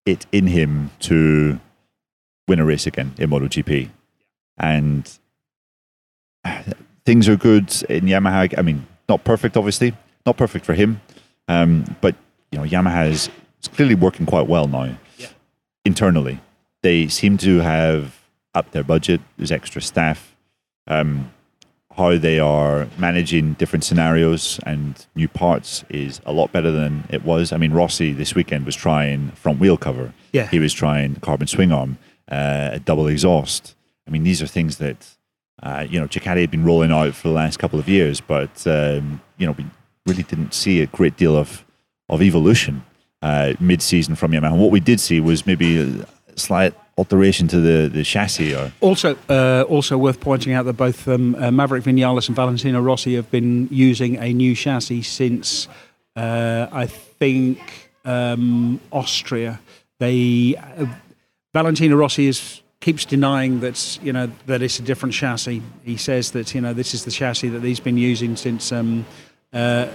[0.06, 1.60] it in him to
[2.48, 3.90] win a race again in MotoGP.
[4.58, 5.18] And
[7.04, 8.58] things are good in Yamaha.
[8.58, 9.94] I mean, not perfect, obviously,
[10.26, 11.00] not perfect for him.
[11.48, 12.14] Um, but
[12.50, 13.30] you know, Yamaha is
[13.72, 15.28] clearly working quite well now yeah.
[15.84, 16.40] internally.
[16.82, 18.20] They seem to have
[18.54, 19.20] upped their budget.
[19.36, 20.36] There's extra staff.
[20.86, 21.32] Um,
[22.00, 27.22] how they are managing different scenarios and new parts is a lot better than it
[27.24, 27.52] was.
[27.52, 30.14] I mean, Rossi this weekend was trying front wheel cover.
[30.32, 30.46] Yeah.
[30.46, 31.98] He was trying carbon swing arm,
[32.30, 33.74] uh, a double exhaust.
[34.06, 35.16] I mean, these are things that
[35.62, 38.66] uh, you know Ducati had been rolling out for the last couple of years, but
[38.66, 39.66] um, you know we
[40.06, 41.64] really didn't see a great deal of
[42.08, 42.82] of evolution
[43.22, 44.56] uh, mid-season from Yamaha.
[44.56, 48.54] what we did see was maybe a slight alteration to the, the chassis.
[48.54, 52.80] Or also, uh, also worth pointing out that both um, uh, Maverick Vinales and Valentino
[52.80, 55.66] Rossi have been using a new chassis since
[56.14, 57.58] uh, I think
[58.04, 59.60] um, Austria.
[59.98, 60.86] They uh,
[61.54, 65.62] Valentino Rossi is keeps denying that you know that it's a different chassis.
[65.82, 68.72] He says that you know this is the chassis that he's been using since.
[68.72, 69.06] Um,
[69.52, 69.86] uh,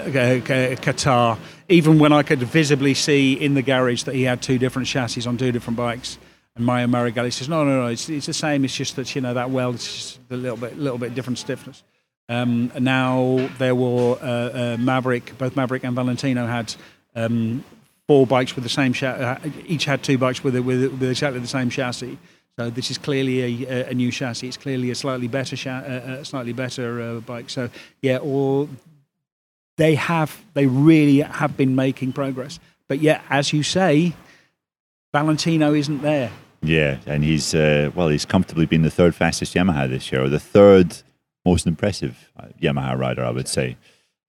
[0.86, 1.38] Qatar,
[1.70, 5.26] even when I could visibly see in the garage that he had two different chassis
[5.26, 6.18] on two different bikes.
[6.56, 8.64] And Mario Meregalli says, no, no, no, it's, it's the same.
[8.64, 11.84] It's just that, you know, that weld is a little bit, little bit different stiffness.
[12.30, 16.74] Um, now there were uh, uh, Maverick, both Maverick and Valentino had
[17.14, 17.64] um,
[18.08, 19.24] four bikes with the same chassis.
[19.24, 22.18] Uh, each had two bikes with, with, with exactly the same chassis.
[22.58, 24.48] So this is clearly a, a new chassis.
[24.48, 27.50] It's clearly a slightly better, cha- uh, slightly better uh, bike.
[27.50, 27.70] So
[28.02, 28.70] yeah, or
[29.76, 32.60] they have, they really have been making progress.
[32.88, 34.14] But yet, as you say,
[35.14, 36.32] Valentino isn't there.
[36.68, 40.30] Yeah, and he's uh, well, he's comfortably been the third fastest Yamaha this year, or
[40.30, 40.96] the third
[41.46, 43.78] most impressive uh, Yamaha rider, I would say.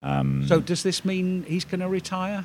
[0.03, 2.45] Um, so, does this mean he's going to retire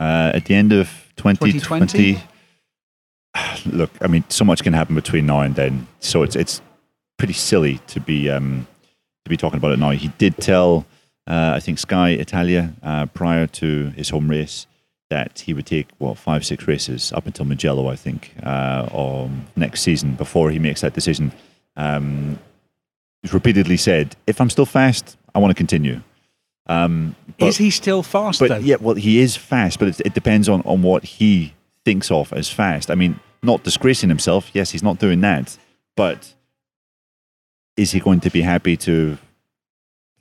[0.00, 1.60] uh, at the end of 2020?
[1.60, 2.22] 2020?
[3.76, 6.62] Look, I mean, so much can happen between now and then, so it's it's
[7.18, 8.66] pretty silly to be um,
[9.24, 9.90] to be talking about it now.
[9.90, 10.86] He did tell,
[11.26, 14.66] uh, I think Sky Italia uh, prior to his home race
[15.12, 19.82] that he would take what five six races up until Mugello, I think, uh, next
[19.82, 21.32] season before he makes that decision.
[21.76, 22.38] Um,
[23.20, 26.00] he's repeatedly said, "If I'm still fast, I want to continue."
[26.66, 28.40] Um, but, is he still fast?
[28.40, 28.56] But though?
[28.56, 31.52] yeah, well, he is fast, but it, it depends on on what he
[31.84, 32.90] thinks of as fast.
[32.90, 34.50] I mean, not disgracing himself.
[34.54, 35.58] Yes, he's not doing that,
[35.94, 36.34] but
[37.76, 39.18] is he going to be happy to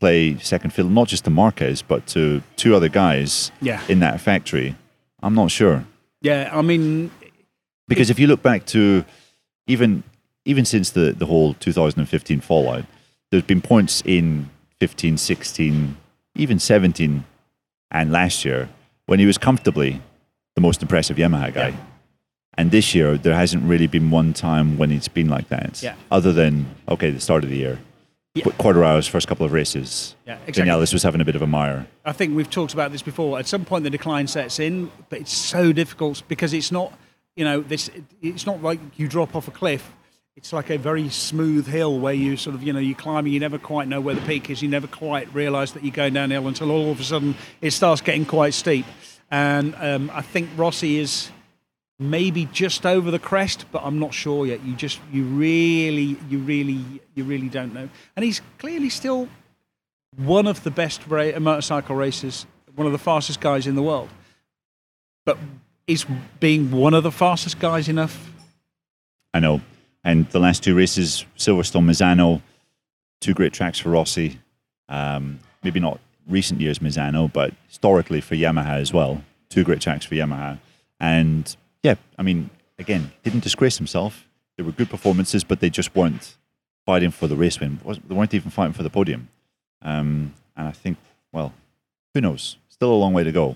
[0.01, 3.79] play second fiddle, not just to Marquez, but to two other guys yeah.
[3.87, 4.75] in that factory?
[5.23, 5.85] I'm not sure.
[6.21, 7.11] Yeah, I mean,
[7.87, 9.05] because if you look back to
[9.67, 10.03] even
[10.45, 12.85] even since the, the whole 2015 fallout,
[13.29, 14.49] there's been points in
[14.79, 15.97] 15, 16,
[16.35, 17.23] even 17,
[17.91, 18.69] and last year
[19.05, 20.01] when he was comfortably
[20.55, 21.67] the most impressive Yamaha guy.
[21.69, 21.75] Yeah.
[22.55, 25.81] And this year, there hasn't really been one time when it's been like that.
[25.81, 25.95] Yeah.
[26.09, 27.79] Other than, okay, the start of the year.
[28.33, 28.45] Yeah.
[28.45, 30.15] Quartararo's first couple of races.
[30.25, 30.71] Yeah, exactly.
[30.71, 31.85] Vinales was having a bit of a mire.
[32.05, 33.37] I think we've talked about this before.
[33.37, 36.93] At some point, the decline sets in, but it's so difficult because it's not,
[37.35, 37.89] you know, this.
[38.21, 39.91] It's not like you drop off a cliff.
[40.37, 43.33] It's like a very smooth hill where you sort of, you know, you're climbing.
[43.33, 44.61] You never quite know where the peak is.
[44.61, 47.99] You never quite realise that you're going downhill until all of a sudden it starts
[47.99, 48.85] getting quite steep.
[49.29, 51.29] And um, I think Rossi is
[52.01, 54.65] maybe just over the crest, but I'm not sure yet.
[54.65, 56.83] You just, you really, you really,
[57.13, 57.87] you really don't know.
[58.15, 59.29] And he's clearly still
[60.17, 64.09] one of the best ra- motorcycle racers, one of the fastest guys in the world.
[65.25, 65.37] But
[65.85, 66.05] is
[66.39, 68.31] being one of the fastest guys enough?
[69.33, 69.61] I know.
[70.03, 72.41] And the last two races, Silverstone, Misano,
[73.19, 74.39] two great tracks for Rossi.
[74.89, 79.23] Um, maybe not recent years Misano, but historically for Yamaha as well.
[79.49, 80.59] Two great tracks for Yamaha.
[80.99, 84.27] And yeah, I mean, again, didn't disgrace himself.
[84.57, 86.35] There were good performances, but they just weren't
[86.85, 87.79] fighting for the race win.
[88.07, 89.29] They weren't even fighting for the podium.
[89.81, 90.97] Um, and I think,
[91.31, 91.53] well,
[92.13, 92.57] who knows?
[92.69, 93.55] Still a long way to go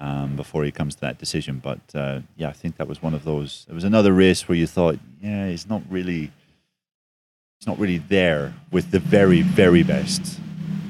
[0.00, 1.60] um, before he comes to that decision.
[1.62, 3.66] But uh, yeah, I think that was one of those.
[3.68, 6.30] It was another race where you thought, yeah, he's not really,
[7.58, 10.38] he's not really there with the very, very best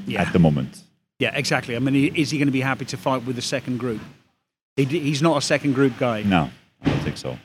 [0.05, 0.21] Yeah.
[0.21, 0.83] at the moment.
[1.19, 1.75] Yeah, exactly.
[1.75, 4.01] I mean, is he going to be happy to fight with the second group?
[4.75, 6.23] He, he's not a second group guy.
[6.23, 6.49] No,
[7.03, 7.37] think so.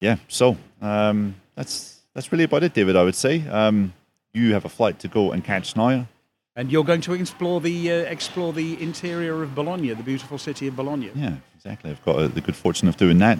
[0.00, 2.96] Yeah, so um, that's that's really about it, David.
[2.96, 3.92] I would say um,
[4.32, 6.06] you have a flight to go and catch now.
[6.54, 10.66] And you're going to explore the uh, explore the interior of Bologna, the beautiful city
[10.68, 11.10] of Bologna.
[11.14, 11.90] Yeah, exactly.
[11.90, 13.38] I've got uh, the good fortune of doing that,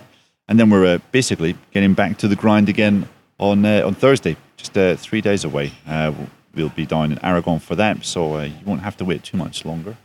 [0.49, 3.09] and then we're uh, basically getting back to the grind again
[3.39, 5.72] on uh, on Thursday, just uh, three days away.
[5.87, 6.12] Uh,
[6.55, 9.37] we'll be down in Aragon for that, so uh, you won't have to wait too
[9.37, 9.97] much longer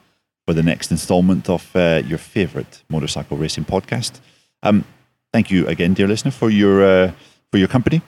[0.45, 4.19] for the next instalment of uh, your favorite motorcycle racing podcast.
[4.63, 4.85] Um,
[5.33, 7.11] thank you again, dear listener, for your uh,
[7.51, 8.01] for your company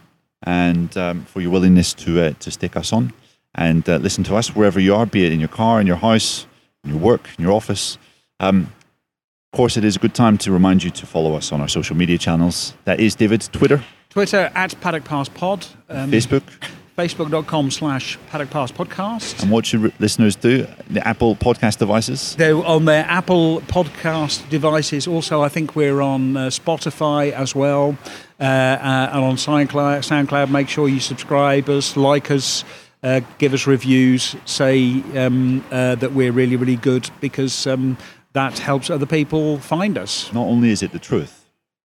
[0.43, 3.13] and um, for your willingness to uh, to stick us on
[3.55, 5.97] and uh, listen to us wherever you are, be it in your car, in your
[5.97, 6.45] house,
[6.83, 7.97] in your work, in your office.
[8.39, 8.71] Um,
[9.51, 11.67] of course, it is a good time to remind you to follow us on our
[11.67, 12.73] social media channels.
[12.85, 16.43] That is David's Twitter, Twitter at Paddock Pass Pod, um, Facebook.
[16.99, 19.41] Facebook.com slash Paddock Pass Podcast.
[19.41, 20.67] And what should listeners do?
[20.89, 22.35] The Apple podcast devices.
[22.35, 25.07] They're on their Apple podcast devices.
[25.07, 27.97] Also, I think we're on uh, Spotify as well,
[28.37, 29.99] uh, uh, and on SoundCloud.
[29.99, 30.51] SoundCloud.
[30.51, 32.65] Make sure you subscribe us, like us,
[33.01, 37.97] uh, give us reviews, say um, uh, that we're really, really good because um,
[38.33, 40.33] that helps other people find us.
[40.33, 41.38] Not only is it the truth,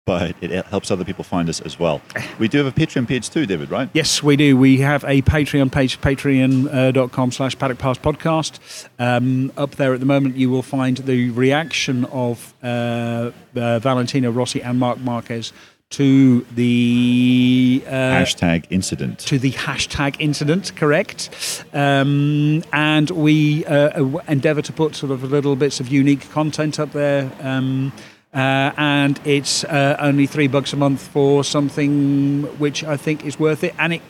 [0.04, 2.00] but it helps other people find us as well.
[2.38, 3.88] We do have a Patreon page too, David, right?
[3.92, 4.56] Yes, we do.
[4.56, 8.88] We have a Patreon page, patreon.com slash paddock pass podcast.
[8.98, 14.30] Um, up there at the moment, you will find the reaction of uh, uh, Valentino
[14.32, 15.52] Rossi and Marc Marquez
[15.90, 19.18] to the uh, Hashtag incident.
[19.20, 21.64] to the hashtag incident, correct?
[21.74, 26.92] Um, and we uh, endeavour to put sort of little bits of unique content up
[26.92, 27.30] there.
[27.40, 27.92] Um,
[28.34, 33.38] uh, and it's uh, only three bucks a month for something which I think is
[33.38, 34.02] worth it, and it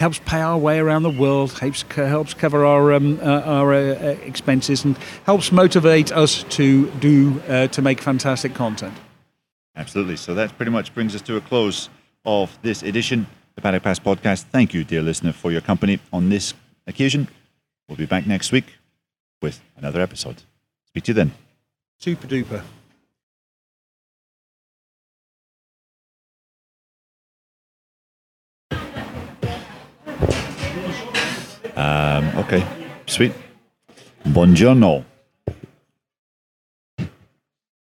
[0.00, 3.78] helps pay our way around the world, helps helps cover our um, uh, our uh,
[3.78, 8.94] uh, expenses, and helps motivate us to do uh, to make fantastic content.
[9.74, 10.16] Absolutely.
[10.16, 11.90] So that pretty much brings us to a close
[12.24, 14.44] of this edition of the Paddock Pass podcast.
[14.44, 16.54] Thank you, dear listener, for your company on this
[16.86, 17.28] occasion.
[17.88, 18.64] We'll be back next week
[19.42, 20.42] with another episode.
[20.86, 21.32] Speak to you then.
[21.98, 22.62] Super duper.
[31.76, 32.64] Um, okay,
[33.06, 33.32] sweet.
[34.24, 35.04] Buongiorno.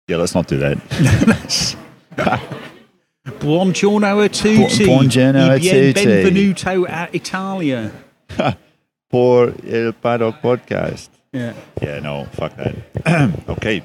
[0.08, 0.78] Yeah, let's not do that.
[3.38, 4.84] Buongiorno a tutti.
[4.84, 5.92] buongiorno a tutti.
[5.92, 7.92] Benvenuto a Italia.
[9.10, 11.10] For Il Paddock Podcast.
[11.32, 11.52] Yeah.
[11.80, 12.74] Yeah, no, fuck that.
[13.48, 13.82] okay,